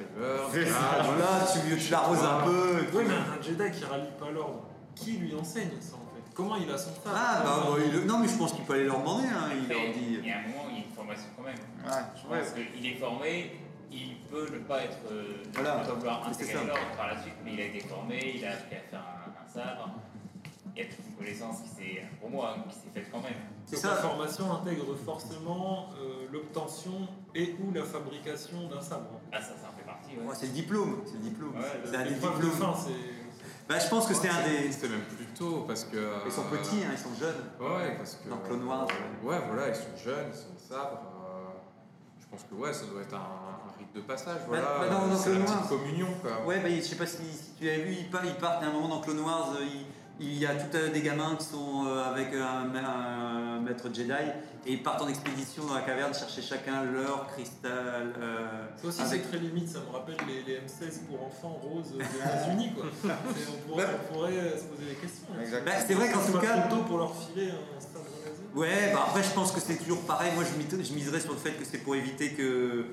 [0.66, 0.74] ça.
[0.98, 2.76] Ah, voilà, tu, tu l'arroses un peu.
[2.94, 4.64] Oui, mais un Jedi qui rallie pas l'ordre,
[4.94, 6.22] qui lui enseigne ça en fait?
[6.34, 8.74] Comment il a son sabre Ah, bah, bah, il- non, mais je pense qu'il peut
[8.74, 9.26] aller leur demander.
[9.28, 9.48] Hein.
[9.62, 10.18] Il leur dit.
[10.22, 11.54] Il y a un moment, il y a une formation quand même.
[11.56, 12.04] Ouais.
[12.14, 13.58] Je pense qu'il est formé,
[14.30, 14.98] peut ne pas être.
[15.10, 16.64] euh, Voilà, ne pas vouloir c'est intégrer ça.
[16.64, 19.44] l'ordre par la suite, mais il a été formé, il a appris à faire un,
[19.44, 19.90] un sabre.
[20.76, 23.20] Il y a toute une connaissance qui s'est, pour moi, hein, qui s'est faite quand
[23.20, 23.34] même.
[23.66, 23.88] C'est ça.
[23.90, 29.20] la formation intègre forcément euh, l'obtention et ou la fabrication d'un sabre.
[29.32, 30.16] Ah, ça, ça en fait partie.
[30.16, 30.24] Ouais.
[30.26, 31.02] Ouais, c'est le diplôme.
[31.04, 31.56] C'est le diplôme.
[31.56, 32.50] Ouais, c'est un des de diplômes.
[32.52, 32.92] fin, c'est.
[33.68, 34.70] Bah, je pense que c'est un des.
[34.72, 36.12] C'était même plus tôt parce que.
[36.26, 37.44] Ils sont euh, petits, hein, ils sont jeunes.
[37.60, 38.28] Ouais, parce que.
[38.28, 41.02] Dans Clone Wars, euh, Ouais, voilà, ils sont jeunes, ils sont sabres.
[41.26, 41.58] euh,
[42.20, 43.57] je pense que ouais, ça doit être un,
[43.94, 44.40] de passage.
[44.46, 46.44] Voilà, bah dans c'est la petite communion, quoi.
[46.46, 48.66] Ouais, bah, je sais pas si, si tu avais vu, ils partent, ils partent à
[48.66, 49.86] un moment dans Clone Wars, euh, il,
[50.20, 53.86] il y a tout euh, des gamins qui sont euh, avec un, ma- un maître
[53.94, 54.10] Jedi
[54.66, 58.12] et ils partent en expédition dans la caverne chercher chacun leur cristal.
[58.18, 61.60] euh, Ça aussi, avec- c'est très limite, ça me rappelle les, les M16 pour enfants
[61.62, 62.72] roses des États-Unis.
[62.74, 62.86] quoi.
[63.48, 65.26] On, pourrait, on pourrait se poser des questions.
[65.40, 65.64] Exact.
[65.64, 66.60] Bah, c'est vrai qu'en C'est tout pas cas.
[66.62, 67.88] trop tôt pour leur filer un laser.
[68.54, 70.32] Ouais, bah après je pense que c'est toujours pareil.
[70.34, 72.86] Moi je, mis- je miserais sur le fait que c'est pour éviter que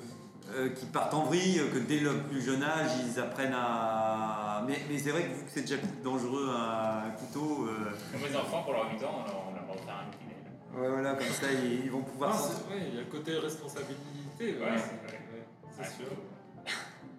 [0.56, 4.64] euh, qu'ils partent en vrille, que dès le plus jeune âge ils apprennent à.
[4.68, 8.36] Mais, mais c'est vrai que vu que c'est déjà dangereux un couteau, euh, Comme les
[8.36, 10.82] enfants, pour leur 8 ans, on leur, on leur offre un filet.
[10.82, 12.32] ouais, voilà, comme ça ils, ils vont pouvoir.
[12.34, 14.00] Ah, s'en- c'est- ouais, il y a le côté responsabilité.
[14.40, 15.20] ouais, Ouais, c'est ouais.
[15.34, 15.46] ouais,
[15.76, 16.16] c'est Ouais, sûr.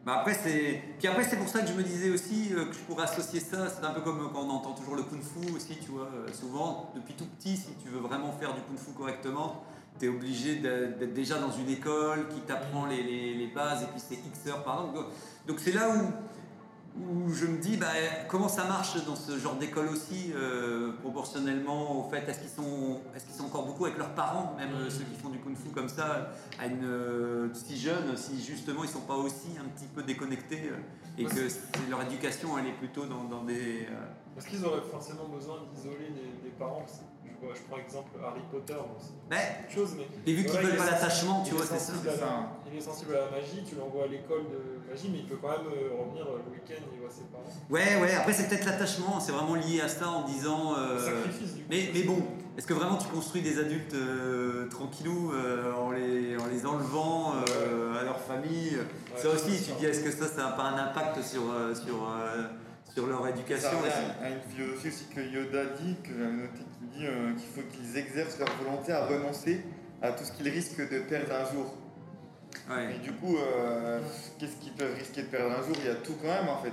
[0.05, 2.73] Bah après c'est puis après c'est pour ça que je me disais aussi euh, que
[2.75, 5.77] je pourrais associer ça c'est un peu comme quand on entend toujours le kung-fu aussi
[5.85, 9.65] tu vois Euh, souvent depuis tout petit si tu veux vraiment faire du kung-fu correctement
[9.99, 13.87] tu es obligé d'être déjà dans une école qui t'apprend les, les- les bases et
[13.87, 14.93] puis c'est X heures par an.
[15.47, 16.01] Donc c'est là où
[16.99, 17.89] où je me dis bah,
[18.27, 23.03] comment ça marche dans ce genre d'école aussi euh, proportionnellement au fait est-ce qu'ils sont
[23.15, 25.69] est-ce qu'ils sont encore beaucoup avec leurs parents même euh, ceux qui font du kung-fu
[25.75, 29.85] comme ça à une euh, si jeune si justement ils sont pas aussi un petit
[29.95, 31.41] peu déconnectés euh, et que
[31.91, 33.87] leur éducation elle est plutôt dans, dans des
[34.39, 36.87] Est-ce qu'ils auraient forcément besoin d'isoler les, les parents
[37.45, 40.77] vois, je prends exemple Harry Potter, bon, c'est autre chose, mais et vu qu'ils veulent
[40.77, 41.93] pas l'attachement tu vois c'est ça.
[42.73, 45.37] il est sensible à la magie, tu l'envoies à l'école de magie, mais il peut
[45.41, 47.45] quand même euh, revenir le week-end, il voit ses parents.
[47.69, 51.55] ouais ouais après c'est peut-être l'attachement c'est vraiment lié à ça en disant euh, sacrifice
[51.55, 51.67] du coup.
[51.69, 52.23] Mais, mais bon,
[52.57, 57.35] est-ce que vraiment tu construis des adultes euh, tranquillous euh, en, les, en les enlevant
[57.35, 58.77] euh, à leur famille?
[58.77, 61.43] Ouais, Ça aussi, tu dis, est-ce que ça, ça n'a pas un impact sur,
[61.75, 62.09] sur,
[62.97, 66.61] sur leur Ça éducation revient à une philosophie aussi que Yoda dit, que j'avais noté,
[66.81, 69.61] qui dit euh, qu'il faut qu'ils exercent leur volonté à renoncer
[70.01, 71.75] à tout ce qu'ils risquent de perdre un jour.
[72.71, 72.95] Ouais.
[72.97, 74.01] Et du coup, euh,
[74.39, 75.77] qu'est-ce qu'ils peuvent risquer de perdre un jour?
[75.79, 76.73] Il y a tout quand même en fait.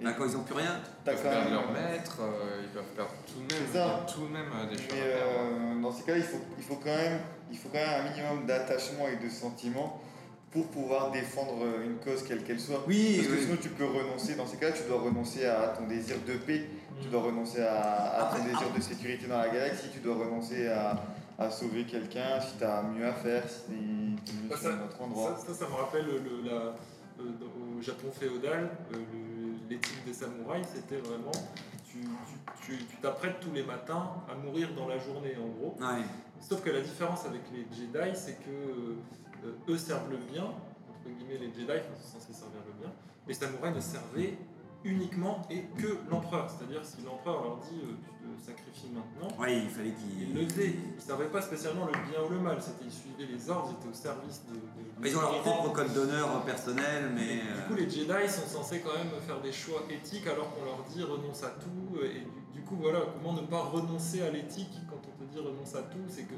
[0.00, 2.68] Et Bah, quand ils n'ont plus rien Ils peuvent perdre même- leur maître, euh, ils
[2.70, 4.06] peuvent perdre tout de même, C'est ça.
[4.08, 5.32] tout de même des choses Mais à perdre.
[5.76, 7.20] euh, dans ces cas-là, il faut, il, faut quand même,
[7.52, 10.00] il faut quand même un minimum d'attachement et de sentiments
[10.50, 12.82] pour pouvoir défendre euh, une cause quelle qu'elle soit.
[12.88, 13.42] Oui, Parce que oui.
[13.44, 14.34] sinon, tu peux renoncer.
[14.34, 16.66] Dans ces cas, tu dois renoncer à ton désir de paix,
[17.00, 20.66] tu dois renoncer à, à ton désir de sécurité dans la galaxie, tu dois renoncer
[20.68, 21.00] à,
[21.38, 24.70] à sauver quelqu'un si tu as mieux à faire, si tu es mieux Bah, ça-
[24.74, 25.36] un autre endroit.
[25.38, 30.12] Ça, ça, ça me rappelle le, la, euh, au Japon féodal, euh, le- l'éthique des
[30.12, 31.32] samouraïs, c'était vraiment
[32.64, 35.76] tu t'apprêtes tous les matins à mourir dans la journée, en gros.
[35.80, 36.02] Ouais.
[36.40, 38.96] Sauf que la différence avec les Jedi, c'est que euh,
[39.68, 42.92] eux servent le bien, entre guillemets, les Jedi sont censés servir le bien,
[43.26, 44.38] les samouraïs ne servaient
[44.82, 46.48] uniquement et que l'empereur.
[46.50, 50.34] C'est-à-dire, si l'empereur leur dit euh, tu te sacrifies maintenant, Ouais, il fallait ils qu'ils.
[50.34, 50.68] le faisaient.
[50.72, 53.68] Ils ne servaient pas spécialement le bien ou le mal, c'était ils suivaient les ordres,
[53.72, 54.54] ils étaient au service de.
[54.54, 54.60] de-
[54.98, 57.26] Mais ils ont leur propre code d'honneur personnel, mais.
[57.26, 60.64] Du euh, coup, les Jedi sont censés quand même faire des choix éthiques alors qu'on
[60.64, 62.02] leur dit renonce à tout.
[62.02, 62.20] Et
[62.54, 65.74] du, du coup, voilà, comment ne pas renoncer à l'éthique quand on te dit renonce
[65.74, 66.34] à tout C'est que,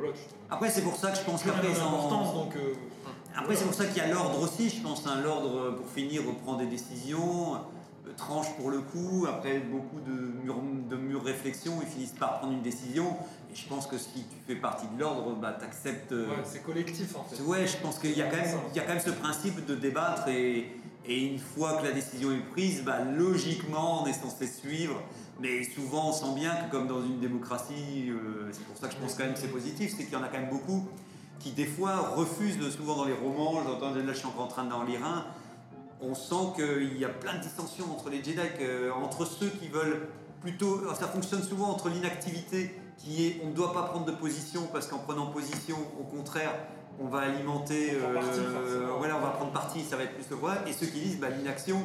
[0.00, 0.14] voilà,
[0.50, 2.56] Après, c'est pour ça que je pense qu'après, donc.
[2.56, 2.74] euh,
[3.36, 5.06] Après, c'est pour ça qu'il y a l'ordre aussi, je pense.
[5.06, 7.58] hein, L'ordre, euh, pour finir, prend des décisions, euh,
[8.16, 9.26] tranche pour le coup.
[9.28, 10.12] Après beaucoup de
[10.44, 13.16] mûres de réflexions, ils finissent par prendre une décision.
[13.52, 16.12] Et je pense que si tu fais partie de l'ordre, bah, tu acceptes.
[16.12, 17.40] ouais, c'est collectif en fait.
[17.42, 19.64] Ouais, je pense qu'il y, a quand même- il y a quand même ce principe
[19.66, 20.72] de débattre et,
[21.06, 25.00] et une fois que la décision est prise, bah, logiquement on est censé suivre.
[25.40, 28.94] Mais souvent on sent bien que comme dans une démocratie, euh, c'est pour ça que
[28.94, 30.86] je pense quand même que c'est positif, c'est qu'il y en a quand même beaucoup
[31.38, 34.64] qui des fois refusent, souvent dans les romans, j'entends là je suis encore en train
[34.64, 35.24] d'en lire un,
[36.02, 39.68] on sent qu'il y a plein de dissensions entre les Jedi, que- entre ceux qui
[39.68, 40.08] veulent
[40.42, 44.68] plutôt, ça fonctionne souvent entre l'inactivité qui est on ne doit pas prendre de position
[44.72, 46.52] parce qu'en prenant position, au contraire,
[47.02, 50.36] on va alimenter, On euh, voilà, on va prendre parti, ça va être plus le
[50.36, 50.58] problème.
[50.66, 51.78] Et ceux qui disent bah, l'inaction,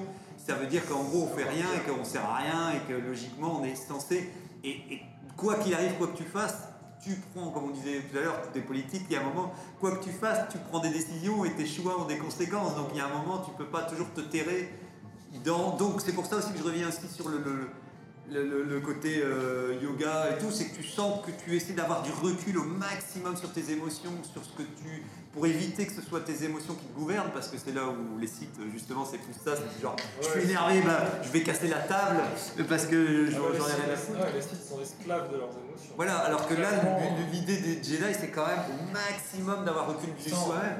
[0.45, 2.93] ça veut dire qu'en gros on fait rien et qu'on sert à rien et que
[2.93, 4.29] logiquement on est censé.
[4.63, 5.01] Et,
[5.37, 6.57] quoi qu'il arrive, quoi que tu fasses,
[7.03, 9.53] tu prends, comme on disait tout à l'heure, des politiques, il y a un moment,
[9.79, 12.75] quoi que tu fasses, tu prends des décisions et tes choix ont des conséquences.
[12.75, 14.73] Donc il y a un moment, tu peux pas toujours te terrer.
[15.43, 17.37] Dans, donc c'est pour ça aussi que je reviens aussi sur le-
[18.63, 22.11] le côté euh, yoga et tout, c'est que tu sens que tu essaies d'avoir du
[22.11, 25.03] recul au maximum sur tes émotions, sur ce que tu.
[25.35, 28.17] Pour éviter que ce soit tes émotions qui te gouvernent, parce que c'est là où
[28.17, 31.67] les sites, justement, c'est plus ça, c'est genre, je suis énervé, bah, je vais casser
[31.67, 32.21] la table,
[32.69, 34.19] parce que j'en Ah j'en ai rien à foutre.
[34.33, 35.93] les Sith sont esclaves de leurs émotions.
[35.97, 36.69] Voilà, alors que là,
[37.33, 40.77] l'idée des Jedi, c'est quand même au maximum d'avoir recul du soi-même.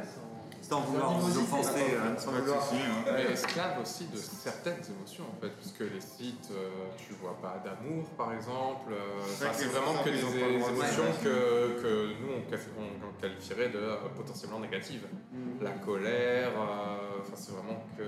[0.69, 1.93] Sans- vouloir vous offenser.
[1.93, 3.11] euh, sans vouloir- souci, hein.
[3.13, 7.61] Mais esclave aussi de certaines émotions en fait, puisque les sites, euh, tu vois pas
[7.63, 8.91] d'amour par exemple.
[8.91, 10.59] euh, C'est vrai enfin, que c'est les vraiment enfants, que ils des ont pas le
[10.59, 15.05] droit de émotions que, que nous on, quali- on- on qualifierait de euh, potentiellement négatives.
[15.31, 15.63] Mm.
[15.63, 18.03] La colère, euh, enfin c'est vraiment que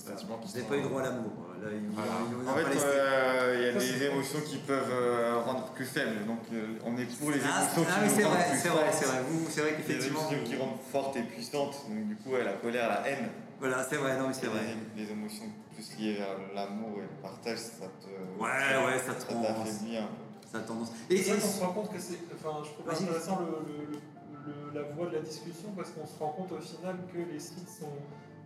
[0.00, 1.32] sentiments qui Vous n'avez pas eu droit à l'amour.
[1.62, 1.76] Là, Voilà.
[1.76, 5.40] ils- ils- ils En fait, euh, il y a Ça, des émotions qui peuvent euh,
[5.44, 6.26] rendre plus faibles.
[6.26, 8.58] Donc, euh, on est pour les Ah, émotions ah qui nous c'est rendent vrai, plus
[8.58, 8.94] c'est vrai, fortes.
[8.94, 9.22] c'est vrai.
[9.28, 10.20] Vous, c'est vrai Les qu'effectivement.
[10.30, 11.76] émotions qui rendent fortes et puissantes.
[11.88, 13.28] Donc, du coup, ouais, la colère, la haine.
[13.60, 14.60] Voilà, c'est vrai, non, mais c'est vrai.
[14.96, 18.08] Les, les émotions plus liées vers l'amour et le partage, ça te.
[18.42, 18.48] Ouais,
[18.86, 19.42] ouais, ça te Ça rend.
[19.42, 20.48] t'affaiblit un peu.
[20.50, 20.90] Ça a tendance.
[21.08, 22.18] Et, C'est ça et- qu'on se rend compte que c'est.
[22.34, 26.18] Enfin, je trouve intéressant le, le- le- la voie de la discussion parce qu'on se
[26.18, 27.92] rend compte au final que les sites sont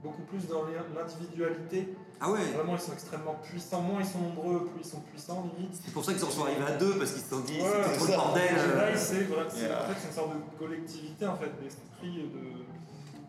[0.06, 1.94] beaucoup plus dans l'individualité.
[2.20, 3.80] ah ouais, Vraiment, ils sont extrêmement puissants.
[3.82, 5.74] Moins ils sont nombreux, plus ils sont puissants, limite.
[5.84, 7.68] c'est pour ça qu'ils en sont arrivés à deux parce qu'ils se sont dit Ouais,
[7.84, 8.42] c'était c'est trop le bordel.
[8.54, 9.82] Les euh, Jedi, c'est vrai, c'est Yeah.
[9.82, 12.64] en fait c'est une sorte de collectivité en fait, d'esprit de.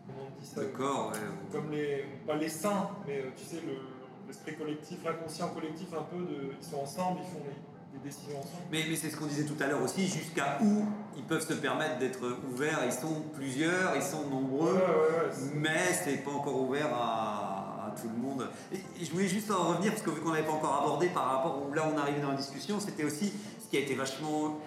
[0.06, 1.18] Comment on dit ça D'accord, ouais.
[1.52, 2.04] Comme les.
[2.26, 3.78] Pas les saints, mais euh, tu sais, le-
[4.26, 6.52] l'esprit collectif, l'inconscient collectif, un peu de.
[6.60, 7.56] Ils sont ensemble, ils font des,
[7.92, 8.64] des décisions ensemble.
[8.70, 10.84] Mais, mais c'est ce qu'on disait tout à l'heure aussi, jusqu'à où
[11.16, 12.80] ils peuvent se permettre d'être ouverts.
[12.84, 14.74] Ils sont plusieurs, ils sont nombreux.
[14.74, 15.50] ouais, ouais.
[15.54, 18.48] mais c'est pas encore ouvert à, à tout le monde.
[18.72, 21.08] Et, et je voulais juste en revenir, parce que vu qu'on n'avait pas encore abordé
[21.08, 23.32] par rapport où là on arrivait dans la discussion, c'était aussi
[23.62, 24.58] ce qui a été vachement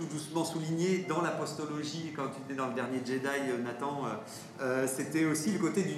[0.00, 4.02] tout doucement souligné dans la postologie, quand tu étais dans le dernier Jedi, euh, Nathan,
[4.06, 4.08] euh,
[4.62, 5.94] euh, c'était aussi le côté du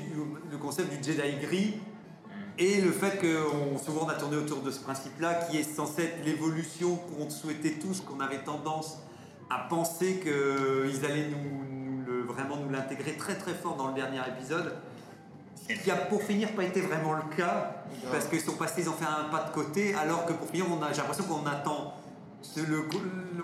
[0.51, 1.75] le concept du Jedi gris.
[2.59, 6.03] Et le fait qu'on souvent on a tourné autour de ce principe-là, qui est censé
[6.05, 8.99] être l'évolution qu'on souhaitait tous, qu'on avait tendance
[9.51, 13.95] à penser qu'ils allaient nous, nous le- vraiment nous l'intégrer très très fort dans le
[13.95, 14.75] dernier épisode,
[15.83, 18.93] qui a pour finir pas été vraiment le cas, parce qu'ils sont passés, ils ont
[18.95, 21.95] fait un pas de côté, alors que pour finir, on a, j'ai l'impression qu'on attend,
[22.57, 22.85] le-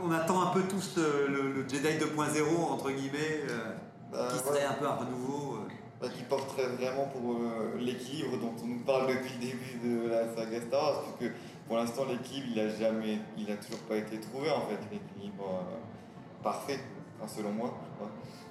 [0.02, 3.72] on attend un peu tous euh, le, le Jedi 2.0 entre guillemets, euh,
[4.12, 4.42] Bah, qui ouais.
[4.54, 5.56] serait un peu un renouveau.
[5.56, 5.67] euh.
[6.00, 10.08] Bah, qui porterait vraiment pour euh, l'équilibre dont on nous parle depuis le début de
[10.08, 11.32] la saga Star Wars, puisque
[11.66, 15.44] pour l'instant l'équilibre il a jamais, il a toujours pas été trouvé en fait, l'équilibre
[15.66, 16.78] euh, parfait,
[17.20, 17.76] enfin, selon moi.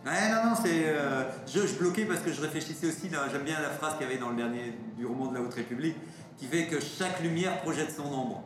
[0.06, 0.88] Ouais, non, non, c'est.
[0.88, 4.10] euh, je, je bloquais parce que je réfléchissais aussi, j'aime bien la phrase qu'il y
[4.10, 5.96] avait dans le dernier du roman de la Haute République,
[6.38, 8.44] qui fait que chaque lumière projette son ombre.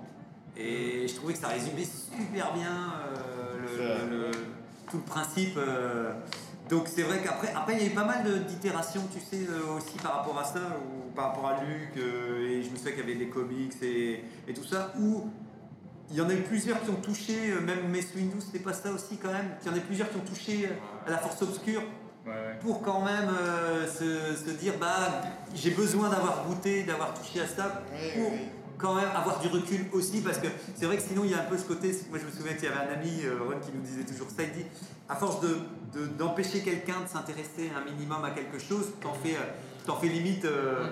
[0.56, 2.94] Et je trouvais que ça résumait super bien
[3.60, 4.32] le- C'est le- le-
[4.92, 5.58] tout le principe.
[6.72, 9.78] Donc c'est vrai qu'après, après, il y a eu pas mal d'itérations, tu sais, euh,
[9.78, 12.94] aussi par rapport à ça, ou par rapport à Luc, euh, et je me souviens
[12.94, 15.30] qu'il y avait des comics et, et tout ça, où
[16.10, 18.74] il y en a eu plusieurs qui ont touché, euh, même Mace Windu, c'était pas
[18.74, 20.70] ça aussi quand même, qu'il y en a plusieurs qui ont touché
[21.06, 21.84] à la force obscure
[22.24, 22.60] Ouais, ouais.
[22.62, 25.24] pour quand même euh, se, se dire bah
[25.56, 28.40] j'ai besoin d'avoir goûté, d'avoir touché à ça Oui, pour oui.
[28.82, 31.40] Quand même avoir du recul aussi parce que c'est vrai que sinon il y a
[31.42, 33.60] un peu ce côté, moi je me souviens qu'il y avait un ami euh, Ron
[33.60, 34.66] qui nous disait toujours ça, il dit
[35.08, 35.58] à force de,
[35.94, 40.08] de- d'empêcher quelqu'un de s'intéresser un minimum à quelque chose, t'en fais, euh, t'en fais
[40.08, 40.88] limite, euh,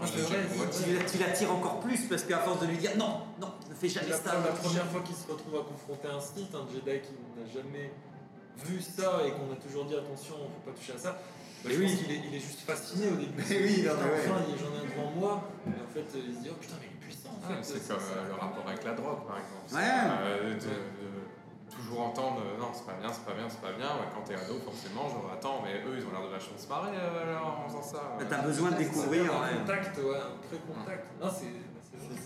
[0.00, 3.88] Ah, tu, l'attires encore plus parce qu'à force de lui dire non, non, ne fais
[3.88, 4.34] jamais La, ça.
[4.34, 7.92] la première fois qu'il se retrouve à confronter un Sith, un Jedi qui n'a jamais
[8.66, 11.10] vu ça et qu'on a toujours dit attention, on ne faut pas toucher à ça,
[11.12, 11.86] bah, Mais je oui.
[11.86, 13.42] pense qu'il est, il est juste fasciné au début.
[13.48, 14.28] Mais oui, non, Putain, mais ouais.
[14.30, 15.50] enfin, il- j'en ai un devant moi.
[15.66, 17.62] Et en fait, il se dit oh putain, mais il est puissant fait.
[17.62, 19.68] c'est comme euh, le rapport avec la drogue, par exemple.
[19.76, 19.84] Ouais.
[20.24, 23.72] Euh, de- de toujours entendre euh, non, c'est pas bien, c'est pas bien, c'est pas
[23.72, 23.86] bien.
[23.98, 26.68] Ouais, quand t'es ado, forcément, genre attends, mais eux ils ont l'air de vachement se
[26.68, 28.02] marrer euh, alors, en faisant ça.
[28.28, 29.24] T'as besoin de découvrir.
[29.24, 29.58] ouais.
[29.60, 31.06] contact, ouais, un pré-contact.
[31.20, 31.52] Non, c'est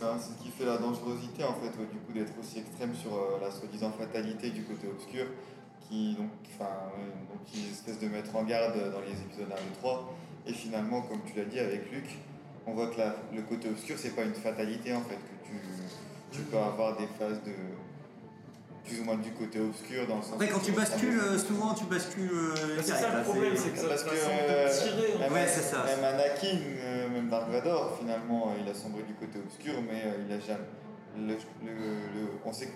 [0.01, 2.95] ça, c'est ce qui fait la dangerosité en fait, ouais, du coup d'être aussi extrême
[2.95, 5.27] sur euh, la soi-disant fatalité du côté obscur,
[5.89, 6.71] qui donc, enfin,
[7.31, 10.15] donc qui cesse de mettre en garde dans les épisodes 1 et 3.
[10.47, 12.07] Et finalement, comme tu l'as dit avec Luc,
[12.69, 15.53] on voit que la- le côté obscur c'est pas une fatalité en fait, que tu,
[16.33, 17.53] tu peux avoir des phases de
[18.85, 20.33] plus ou moins du côté obscur dans le sens.
[20.35, 22.31] Après quand où tu bascules, euh, souvent tu bascules.
[22.33, 25.19] euh, Bah, C'est ça le problème, c'est que ça, Parce que, euh, tirer.
[25.19, 25.35] Même, fait.
[25.35, 25.85] Ouais, c'est ça.
[25.85, 30.03] Même Anakin, euh, même Dark Vador, finalement, euh, il a sombré du côté obscur, mais
[30.07, 30.65] euh, il a jamais.
[31.19, 31.35] le-
[31.67, 32.69] le- le- on, sait,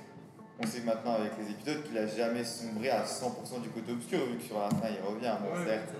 [0.62, 4.26] on sait maintenant avec les épisodes qu'il a jamais sombré à 100% du côté obscur,
[4.26, 5.34] vu que sur la fin il revient.
[5.42, 5.66] Bon, Ouais.
[5.66, 5.94] certes.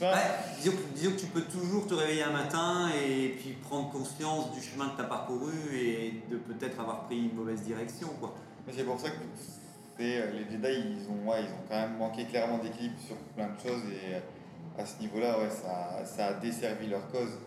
[0.00, 0.18] Ouais,
[0.60, 4.52] disons, que- disons que tu peux toujours te réveiller un matin et puis prendre conscience
[4.52, 8.08] du chemin que tu as parcouru et de peut-être avoir pris une mauvaise direction.
[8.20, 8.34] Quoi.
[8.66, 9.16] Mais c'est pour ça que
[9.98, 13.16] c'est, euh, les Jedi, ils ont, ouais, ils ont quand même manqué clairement d'équilibre sur
[13.36, 14.20] plein de choses, et euh,
[14.82, 17.38] à ce niveau-là, ouais, ça, ça a desservi leur cause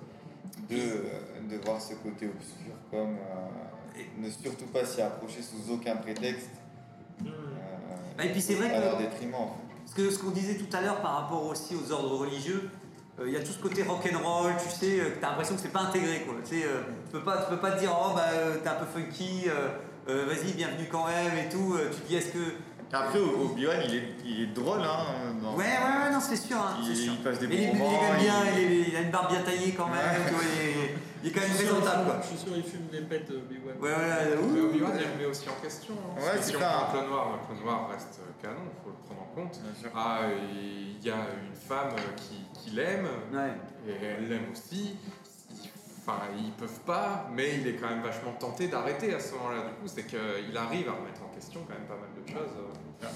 [0.69, 3.15] de, euh, de voir ce côté obscur comme.
[3.15, 3.72] euh,
[4.17, 6.49] ne surtout pas s'y approcher sous aucun prétexte.
[7.21, 7.27] Hmm.
[7.27, 9.35] euh, Et puis c'est vrai à leur que détriment.
[9.35, 9.89] en fait.
[9.89, 12.69] ce que- ce qu'on disait tout à l'heure par rapport aussi aux ordres religieux,
[13.19, 15.55] euh, il y a tout ce côté rock'n'roll, tu sais, euh, que tu as l'impression
[15.55, 16.21] que c'est pas intégré.
[16.21, 16.35] Quoi.
[16.43, 18.69] Tu sais, euh, tu peux pas, tu peux pas te dire, oh bah euh, t'es
[18.69, 19.69] un peu funky, euh,
[20.09, 21.75] euh, vas-y, bienvenue quand même et tout.
[21.75, 22.53] Euh, tu dis, est-ce que.
[22.93, 25.33] Après, Obi-Wan, il est, il est drôle, hein.
[25.41, 26.57] dans- Ouais, ouais, ouais, non, c'est sûr.
[26.57, 27.13] hein, Il- c'est sûr.
[27.13, 28.95] il passe des Mais il, est- bons il est moments, bien, il- il, est- il
[28.95, 30.27] a une barbe bien taillée quand même, Ouais.
[30.27, 32.05] tu vois, il, est, il est quand même présentable.
[32.05, 32.19] Quoi.
[32.21, 33.75] Je suis sûr, il fume des pètes, euh, Obi-Wan.
[33.81, 35.01] Ouais, voilà, Mais Obi-Wan, ouais.
[35.01, 35.93] il remet aussi en question.
[35.97, 36.13] hein.
[36.21, 36.69] Ouais, Parce que c'est si on ça.
[36.69, 39.59] prend Clone Noir, le Clone Noir reste canon, il faut le prendre en compte.
[39.59, 39.89] Bien sûr.
[39.95, 40.19] Ah,
[40.53, 43.57] il y a une femme qui, qui l'aime, Ouais.
[43.89, 44.97] et elle l'aime aussi.
[45.49, 45.69] Ils-
[46.05, 49.61] Enfin, ils peuvent pas, mais il est quand même vachement tenté d'arrêter à ce moment-là.
[49.61, 52.51] Du coup, c'est qu'il arrive à remettre en question quand même pas mal de choses.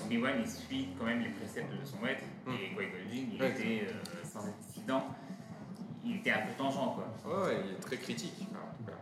[0.06, 2.54] Obi-Wan, il suit quand même les préceptes de son maître, Hmm.
[2.54, 3.50] et Qui-Gon Jinn, il Ouais.
[3.52, 5.04] était, euh, sans être dissident,
[6.06, 7.08] il était un peu tangent, quoi.
[7.26, 8.34] Ouais, ouais, il est très critique.
[8.42, 8.98] en tout cas.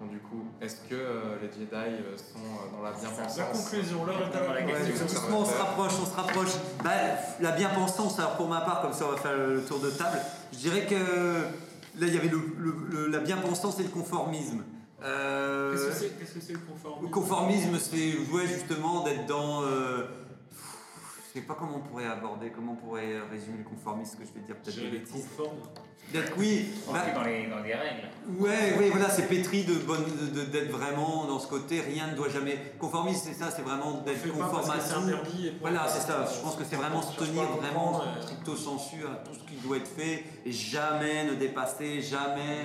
[0.00, 3.44] Bon, du coup, est-ce que euh, les Jedi euh, sont euh, dans la bien-pensance La
[3.46, 4.92] conclusion, là, Dans la la Ouais,
[5.32, 6.54] on se rapproche, on se rapproche.
[6.84, 6.90] Bah,
[7.40, 10.20] la bien-pensance, alors pour ma part, comme ça on va faire le tour de table,
[10.52, 14.62] je dirais que là il y avait le, le- le- la bien-pensance et le conformisme.
[15.04, 15.72] Euh,
[16.18, 17.04] Qu'est-ce que c'est que le conformisme?
[17.06, 19.62] le conformisme, c'est ouais, justement d'être dans.
[21.38, 24.24] Euh, je sais pas comment on pourrait aborder, comment on pourrait résumer le conformisme, que
[24.24, 25.26] je vais dire peut-être des bêtises.
[26.12, 28.08] D'être, oui, bah, dans, les, dans règles.
[28.38, 30.06] Ouais, oui, voilà, c'est pétri de bonne,
[30.50, 31.82] d'être vraiment dans ce côté.
[31.82, 32.56] Rien ne doit jamais.
[32.78, 35.00] Conformisme, c'est ça, c'est vraiment d'être conforme à tout.
[35.60, 36.24] Voilà, c'est ça.
[36.34, 39.56] Je pense que c'est vraiment se tenir vraiment euh, stricto sensu à tout ce qui
[39.56, 42.64] doit être fait et jamais ne dépasser, jamais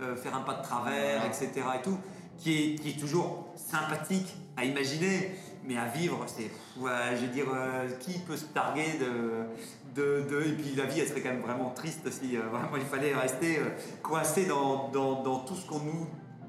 [0.00, 1.50] euh, euh, faire un pas de travers, etc.
[1.78, 1.98] et tout,
[2.38, 6.50] qui est, qui est toujours sympathique à imaginer, mais à vivre, c'est.
[6.80, 10.84] Ouais, je veux dire, euh, qui peut se targuer de, de, de- Et puis la
[10.84, 13.64] vie, elle serait quand même vraiment triste si euh, vraiment il fallait rester euh,
[14.02, 16.06] coincé dans, dans, dans tout ce qu'on nous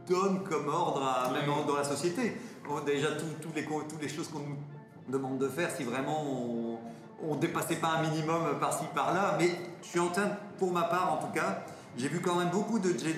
[0.07, 2.37] donne comme ordre, à- même dans la société.
[2.85, 4.57] Déjà, tout- tous les, toutes les choses qu'on nous
[5.07, 6.77] demande de faire, si vraiment on,
[7.27, 9.35] on dépassait pas un minimum par-ci par-là.
[9.39, 9.49] Mais
[9.81, 10.29] je suis en train,
[10.59, 11.63] pour ma part en tout cas,
[11.97, 13.17] j'ai vu quand même beaucoup de Jedi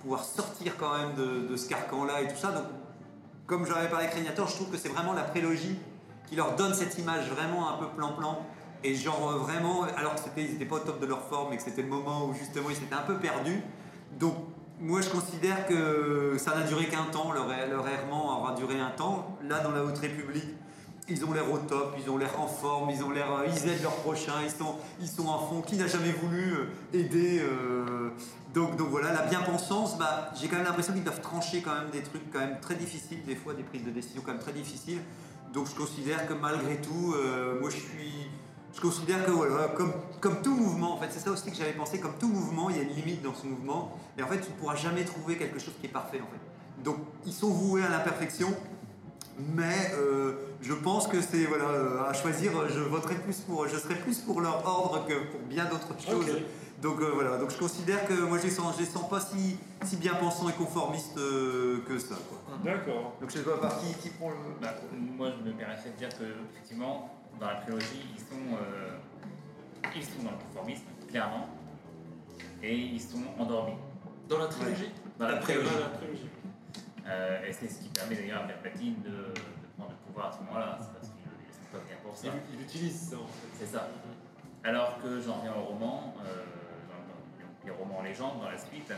[0.00, 2.50] pouvoir sortir quand même de, de ce carcan-là et tout ça.
[2.52, 2.64] Donc,
[3.46, 5.78] comme j'en avais parlé Régnator, je trouve que c'est vraiment la prélogie
[6.26, 8.38] qui leur donne cette image vraiment un peu plan-plan.
[8.82, 11.52] Et genre euh, vraiment, alors que c'était, ils n'étaient pas au top de leur forme
[11.52, 13.62] et que c'était le moment où justement ils s'étaient un peu perdus.
[14.18, 14.34] Donc
[14.80, 19.38] moi je considère que ça n'a duré qu'un temps, leur, errement aura duré un temps.
[19.42, 20.48] Là dans la Haute République,
[21.08, 23.68] ils ont l'air au top, ils ont l'air en forme, ils ont l'air, euh, ils
[23.68, 25.62] aident leurs prochains, ils sont, ils sont en fond.
[25.62, 26.66] Qui n'a jamais voulu euh,
[26.98, 27.42] aider
[28.54, 31.90] donc, donc voilà, la bien-pensance, bah, j'ai quand même l'impression qu'ils doivent trancher quand même
[31.90, 34.52] des trucs quand même très difficiles, des fois des prises de décision quand même très
[34.52, 35.00] difficiles.
[35.52, 38.28] Donc je considère que malgré tout, euh, moi je suis,
[38.72, 41.72] je considère que voilà, comme, comme tout mouvement, en fait, c'est ça aussi que j'avais
[41.72, 44.40] pensé, comme tout mouvement, il y a une limite dans ce mouvement, et en fait
[44.40, 46.82] tu ne pourras jamais trouver quelque chose qui est parfait en fait.
[46.84, 48.54] Donc ils sont voués à l'imperfection,
[49.38, 53.76] mais euh, je pense que c'est voilà euh, à choisir, je voterai plus pour, je
[53.76, 56.38] serai plus pour leur ordre que pour bien d'autres choses.
[56.84, 59.18] Donc euh, voilà, donc je considère que moi je les sens, je les sens pas
[59.18, 62.14] si, si bien pensants et conformistes euh, que ça.
[62.28, 62.38] Quoi.
[62.62, 63.16] D'accord.
[63.22, 64.36] Donc je sais pas par qui, qui prend le.
[64.60, 67.10] Bah, moi, je me permettrais de dire que, effectivement,
[67.40, 68.98] dans la prélogie, ils sont, euh,
[69.96, 71.48] ils sont dans le conformisme, clairement,
[72.62, 73.76] et ils sont endormis.
[74.28, 75.70] Dans la trilogie Dans la La prélogie.
[75.70, 76.28] Dans la trilogie.
[77.06, 79.40] Euh, et c'est ce qui permet d'ailleurs à Palpatine de, de
[79.78, 80.78] prendre le pouvoir à ce moment-là.
[80.82, 82.26] C'est parce qu'ils ne sont pas bien pour ça.
[82.28, 83.64] Il, il utilise ça en fait.
[83.64, 83.88] C'est ça.
[84.62, 86.44] Alors que j'en reviens au roman, euh,
[87.64, 88.92] les romans légendes, dans la suite,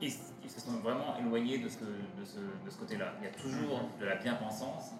[0.00, 0.12] ils,
[0.44, 3.12] ils se sont vraiment éloignés de ce, de ce, de ce côté-là.
[3.20, 4.92] Il y a toujours de la bien-pensance,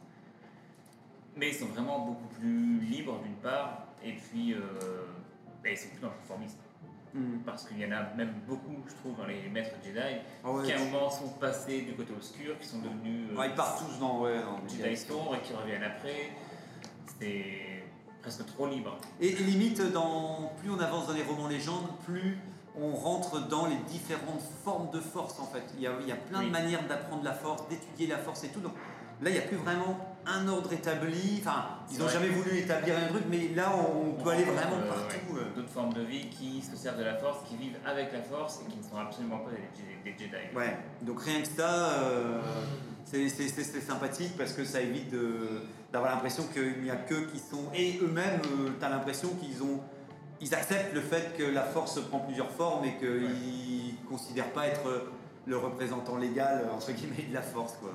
[1.37, 4.61] mais ils sont vraiment beaucoup plus libres d'une part, et puis euh,
[5.63, 6.59] ben, ils sont plus dans le conformisme.
[7.13, 7.39] Hmm.
[7.47, 10.01] Parce qu'il y en a même beaucoup, je trouve, dans les maîtres Jedi,
[10.43, 13.37] Ah ouais, qui à un moment sont passés du côté obscur, qui sont devenus euh,
[13.37, 14.21] Ouais, ils partent tous dans.
[14.21, 16.33] Ouais, dans des Jedi sombres et qui reviennent après.
[17.21, 17.74] C'est
[18.25, 18.97] presque trop libre.
[19.21, 22.39] Et, et limite, dans, plus on avance dans les romans légendes, plus
[22.81, 25.63] on rentre dans les différentes formes de force en fait.
[25.77, 28.43] Il y a, il y a plein de manières d'apprendre la force, d'étudier la force
[28.45, 28.61] et tout.
[28.61, 28.73] Donc
[29.21, 31.39] là, il n'y a plus vraiment un ordre établi.
[31.41, 34.89] Enfin, ils n'ont jamais voulu établir un truc, mais là, on, peut aller vraiment Euh,
[34.89, 35.35] partout.
[35.35, 35.41] ouais.
[35.41, 35.55] euh.
[35.57, 38.61] D'autres formes de vie qui se servent de la force, qui vivent avec la force
[38.67, 40.35] et qui ne sont absolument pas des, des Jedi.
[40.57, 42.41] Ouais, donc rien que ça, euh,
[43.05, 43.29] c'est
[43.81, 45.15] sympathique parce que ça évite
[45.93, 47.71] d'avoir l'impression qu'il n'y a qu'eux qui sont.
[47.75, 48.41] Et eux-mêmes,
[48.79, 49.81] tu as l'impression qu'ils ont.
[50.41, 54.67] Ils acceptent le fait que la force prend plusieurs formes et qu'ils ne considèrent pas
[54.67, 55.09] être
[55.47, 57.75] le représentant légal, entre guillemets, de la force.
[57.81, 57.91] Quoi.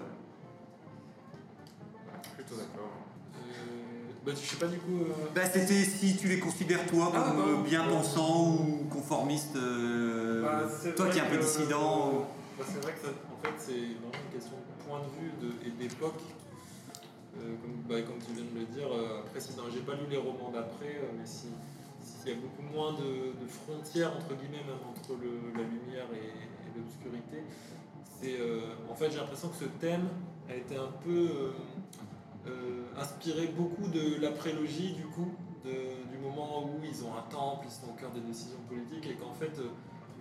[2.49, 2.89] Plutôt d'accord.
[3.35, 5.01] Euh, bah, je sais pas du coup.
[5.03, 8.85] euh, Bah, C'était si tu les considères, toi, Ah, comme bah, euh, bien pensants ou
[8.89, 12.27] conformistes, euh, bah, c'est toi qui es un peu que- dissident.
[12.57, 13.71] bah, c'est vrai que ça- en fait c'est
[14.01, 16.21] vraiment une question de point de vue de- et d'époque.
[17.37, 19.93] Euh, comme, bah, comme tu viens de le dire, euh, après si dans- j'ai pas
[19.93, 21.47] lu les romans d'après, euh, mais si
[22.03, 26.07] s'il y a beaucoup moins de, de frontières entre guillemets même entre le- la lumière
[26.11, 27.43] et, et l'obscurité,
[28.19, 30.07] c'est euh, en fait j'ai l'impression que ce thème
[30.49, 31.53] a été un peu
[32.97, 35.31] inspiré beaucoup de la prélogie du coup,
[35.65, 39.05] de- du moment où ils ont un temple, ils sont au cœur des décisions politiques
[39.07, 39.69] et qu'en fait euh,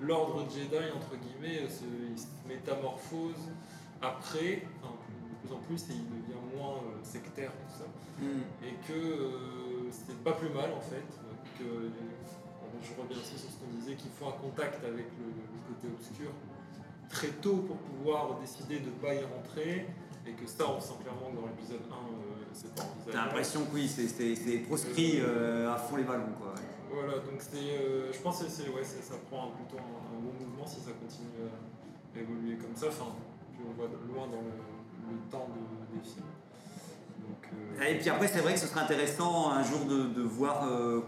[0.01, 3.49] l'ordre Jedi entre guillemets euh, se, il se métamorphose
[4.03, 4.95] après, enfin,
[5.31, 7.85] de plus en plus et il devient moins euh, sectaire tout ça
[8.21, 8.43] Hmm.
[8.67, 11.89] et que euh, c'est pas plus mal en fait, euh, que euh,
[12.83, 15.87] je reviens aussi sur ce qu'on disait, qu'il faut un contact avec le, le côté
[15.87, 16.33] obscur
[17.09, 19.87] très tôt pour pouvoir décider de ne pas y rentrer
[20.29, 23.13] et que ça on sent clairement que dans l'épisode 1 euh, c'est pas envisageable.
[23.13, 26.55] T'as l'impression que oui, c'est- c'est proscrit euh, à fond les ballons quoi.
[26.93, 30.67] Voilà, donc euh, je pense que ouais, ça prend un- plutôt un, un bon mouvement
[30.67, 31.49] si ça continue
[32.17, 33.13] à évoluer comme ça, enfin,
[33.53, 36.25] puis on voit loin dans le, le temps de- des films.
[37.21, 37.51] Donc,
[37.81, 40.65] euh, Et puis après, c'est vrai que ce serait intéressant un jour de, de voir
[40.67, 41.03] euh,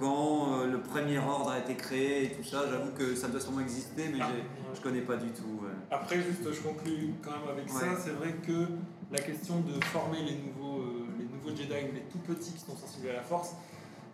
[0.00, 2.62] quand euh, le premier ordre a été créé et tout ça.
[2.70, 4.44] J'avoue que ça doit sûrement exister, mais Ah, ouais.
[4.74, 5.60] je connais pas du tout.
[5.62, 5.68] ouais.
[5.90, 7.80] Après, juste, je conclue quand même avec Ouais.
[7.80, 7.86] ça.
[8.02, 8.66] C'est vrai que
[9.10, 12.76] la question de former les nouveaux, euh, les nouveaux Jedi les tout petits qui sont
[12.76, 13.54] sensibles à la Force,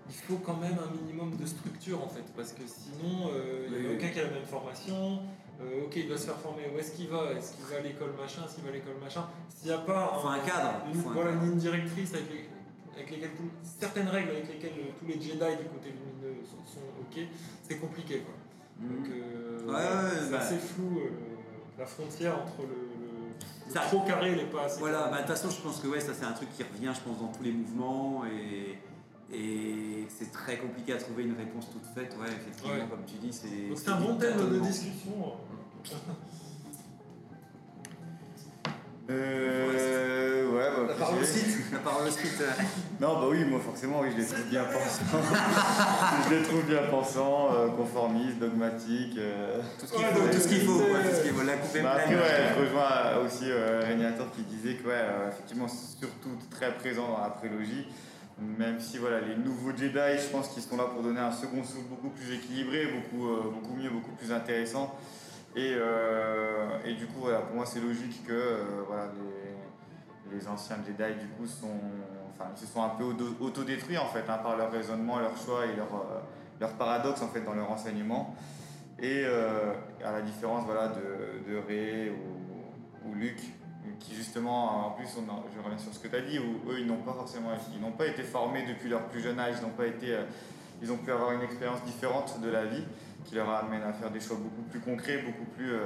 [0.09, 3.81] il faut quand même un minimum de structure en fait, parce que sinon, euh, il
[3.81, 3.97] n'y a oui.
[3.97, 5.21] aucun qui a la même formation.
[5.63, 6.63] Euh, ok, il doit se faire former.
[6.75, 7.33] Où est-ce qu'il va?
[7.33, 8.43] Est-ce qu'il va à l'école machin?
[8.45, 9.25] Est-ce qu'il va à l'école machin?
[9.49, 12.49] S'il n'y a pas un cadre, une, voilà, ligne directrice avec, les-
[12.97, 16.87] avec lesquelles tout- certaines règles avec lesquelles tous les Jedi du côté lumineux sont, sont
[17.01, 17.25] ok,
[17.63, 18.35] c'est compliqué quoi.
[18.81, 20.39] Donc euh, Ouais, ouais, c'est bah.
[20.41, 21.01] assez flou
[21.79, 25.17] la frontière entre le, le- le Ça- trop carré et les pas assez Voilà, bah,
[25.17, 27.19] de toute façon, je pense que ouais, ça c'est un truc qui revient, je pense,
[27.19, 28.79] dans tous les mouvements et,
[29.37, 32.17] et c'est très compliqué à trouver une réponse toute faite.
[32.21, 32.87] Ouais, effectivement, Ouais.
[32.89, 33.69] comme tu dis, c'est.
[33.69, 35.33] Donc c'est un bon thème de discussion.
[39.11, 41.73] Euh, ouais, bah, La parole au site.
[41.73, 42.43] La parole au site.
[43.01, 45.19] Non, bah oui, moi forcément, oui, je les trouve bien pensants.
[46.31, 49.19] je les trouve bien pensants, euh, conformistes, dogmatiques.
[49.19, 49.61] euh.
[49.79, 51.43] Tout ce qu'il Ouais, faut, tout ce qu'il faut, tout ce qu'il faut.
[51.45, 54.95] La coupe est Bah, après, ouais, je rejoins aussi euh, Régnator qui disait que, ouais,
[54.95, 57.87] euh, effectivement, c'est surtout très présent dans la prélogie.
[58.59, 59.93] Même si voilà, les nouveaux Jedi,
[60.23, 63.75] je pense qu'ils sont là pour donner un second souffle beaucoup plus équilibré, beaucoup, beaucoup
[63.77, 64.97] mieux, beaucoup plus intéressant.
[65.57, 69.07] Et, euh, et du coup, voilà, pour moi, c'est logique que euh, voilà,
[70.31, 71.79] les, les anciens Jedi, du coup, sont,
[72.31, 75.65] enfin, se sont un peu auto- autodétruits en fait, hein, par leur raisonnement, leur choix
[75.67, 76.21] et leur, euh,
[76.61, 78.35] leur paradoxe en fait dans leur enseignement.
[79.01, 79.25] Et
[80.05, 83.43] à la différence voilà, de, de Rey ou, ou Luke,
[83.99, 86.79] qui justement, en plus, on je reviens sur ce que tu as dit, où eux,
[86.79, 89.65] ils n'ont pas forcément, ils n'ont pas été formés depuis leur plus jeune âge, ils
[89.65, 90.17] n'ont pas été,
[90.81, 92.85] ils ont pu avoir une expérience différente de la vie
[93.25, 95.79] qui leur amène à faire des choix beaucoup plus concrets, beaucoup plus, euh,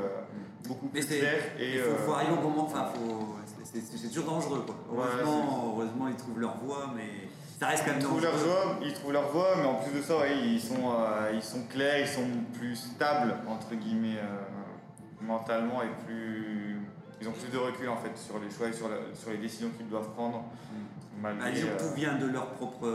[0.66, 1.42] beaucoup plus clairs.
[1.58, 2.86] Et, Il faut, euh, faut arriver au moment, enfin,
[3.64, 4.74] c'est- toujours dangereux, quoi.
[4.90, 7.28] Ouais, Heureusement, heureusement, ils trouvent leur voie, mais
[7.60, 9.98] ça reste quand même Ils trouvent leur voie, ils trouvent leur voie, mais en plus
[9.98, 12.26] de ça, ouais, ils, sont, euh, ils sont clairs, ils sont
[12.58, 16.80] plus stables, entre guillemets, euh, mentalement, et plus.
[17.20, 19.38] Ils ont plus de recul en fait sur les choix et sur, la- sur les
[19.38, 20.44] décisions qu'ils doivent prendre.
[21.20, 22.86] Malgré, Ah, disons que euh, tout vient de leur propre.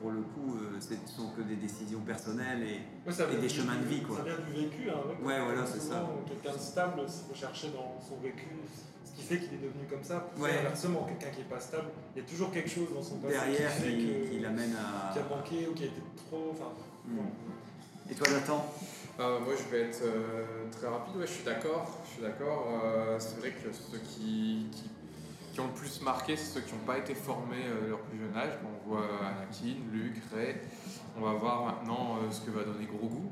[0.00, 2.80] Pour le coup, euh, ce ne sont que des décisions personnelles et.
[3.06, 4.16] Ouais, ça Et vient des du- chemins de vie, quoi.
[4.18, 4.90] Ça vient du vécu.
[4.90, 6.06] Hein, ouais, voilà, c'est ça.
[6.26, 8.46] Quelqu'un de stable, il faut chercher dans son vécu
[9.04, 10.28] ce qui fait qu'il est devenu comme ça.
[10.38, 10.58] Ouais.
[10.60, 13.34] Inversement, quelqu'un qui n'est pas stable, il y a toujours quelque chose dans son passé
[13.34, 15.12] Derrière, qui fait qui, que- qui l'amène à.
[15.12, 16.50] qui a manqué ou qui a été trop.
[16.52, 16.70] Enfin,
[17.06, 17.16] Hmm.
[17.16, 17.22] bon.
[18.10, 18.64] Et toi, Nathan?
[19.20, 21.16] Euh, moi, je vais être euh, très rapide.
[21.16, 21.98] Ouais, je suis d'accord.
[22.06, 22.68] Je suis d'accord.
[22.84, 24.84] Euh, c'est vrai que ceux qui, qui,
[25.58, 27.98] qui ont le plus marqué, c'est ceux qui n'ont pas été formés euh, à leur
[28.02, 28.52] plus jeune âge.
[28.64, 30.60] On voit Anakin, Luke, Rey.
[31.16, 33.26] On va voir maintenant euh, ce que va donner Grogu.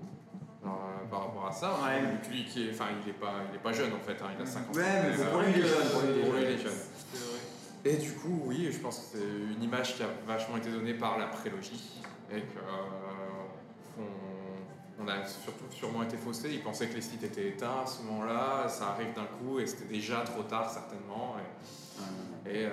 [0.64, 0.68] Euh,
[1.08, 2.00] par rapport à ça, Ouais.
[2.00, 4.20] Luke, lui, qui est, enfin, il n'est pas, il est pas jeune en fait.
[4.20, 4.78] hein, il a 50 ans.
[4.80, 7.92] Ouais, mais Euh, pour lui, il est jeune, pour lui, il est.
[7.92, 10.94] Et du coup, oui, je pense que c'est une image qui a vachement été donnée
[10.94, 12.00] par la prélogie
[12.32, 16.50] et que euh, on, on a surtout sûrement été faussé.
[16.52, 19.66] Ils pensaient que les sites étaient éteints à ce moment-là, ça arrive d'un coup et
[19.68, 21.36] c'était déjà trop tard certainement.
[21.38, 21.85] Et,
[22.46, 22.70] et, euh,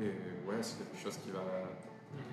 [0.00, 1.40] et ouais, c'est quelque chose qui va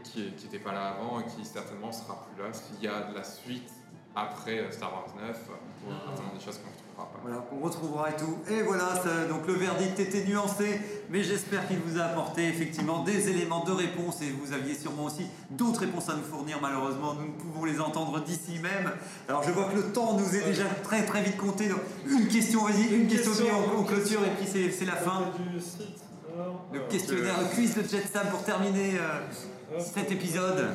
[0.04, 2.52] qui n'était pas là avant et qui certainement sera plus là.
[2.54, 3.72] S'il y a de la suite
[4.16, 7.20] après euh, Star Wars 9 pour certainement des choses qu'on retrouvera pas.
[7.24, 8.38] Voilà, qu'on retrouvera et tout.
[8.52, 13.04] Et voilà, ça- donc le verdict était nuancé, mais j'espère qu'il vous a apporté effectivement
[13.04, 16.60] des éléments de réponse et vous aviez sûrement aussi d'autres réponses à nous fournir.
[16.62, 18.92] Malheureusement, nous ne pouvons les entendre d'ici même.
[19.30, 21.70] Alors je vois que le temps nous est déjà très très vite compté.
[21.70, 24.96] Donc une question, vas-y, une, Une question, question, on, on clôture et puis c'est la
[24.98, 25.32] fin.
[25.54, 26.04] Du site.
[26.36, 30.58] Alors, Le alors, questionnaire, le quiz de Jet Sam pour terminer euh, cet épisode.
[30.60, 30.74] Euh,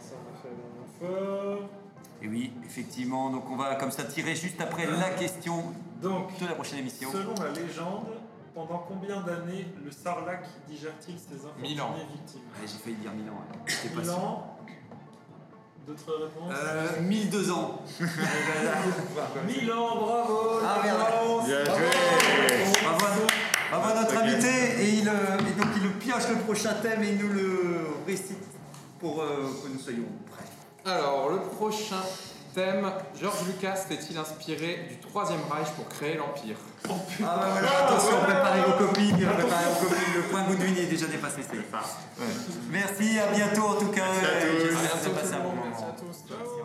[0.00, 1.68] ça on a fait la dernière fois.
[2.22, 6.46] Et oui, effectivement, donc on va comme ça tirer juste après la question Donc, de
[6.46, 7.10] la prochaine émission.
[7.12, 8.06] selon la légende,
[8.54, 12.08] pendant combien d'années le sarlac digère-t-il ses Mille infortunés ans.
[12.12, 12.40] victimes?
[12.60, 13.34] Ouais, J'ai failli dire 1000 ans.
[13.34, 13.58] ouais.
[13.66, 14.18] J'étais pas 1000 sûr.
[14.18, 14.54] ans
[15.86, 16.52] D'autres réponses?
[16.54, 17.82] Euh, 1002 ans.
[19.46, 21.40] 1000 ans, bravo Ah, Bien bravo.
[21.46, 21.54] joué.
[22.82, 26.36] Bravo à, bravo à notre invité et, il, euh, et donc il le décroche le
[26.36, 28.42] prochain thème et nous le récite
[28.98, 30.44] pour euh, que nous soyons prêts.
[30.84, 32.02] Alors, le prochain
[32.54, 36.56] thème, George Lucas s'est-il inspiré du Troisième Reich pour créer l'Empire
[36.88, 41.06] Ah bah voilà, attention, préparez vos copines, préparez vos copines, le point Goodwin est déjà
[41.06, 41.58] dépassé, c'est
[42.70, 44.04] Merci, à bientôt en tout cas.
[44.22, 45.18] Merci à tous.
[45.64, 46.57] Merci à tous.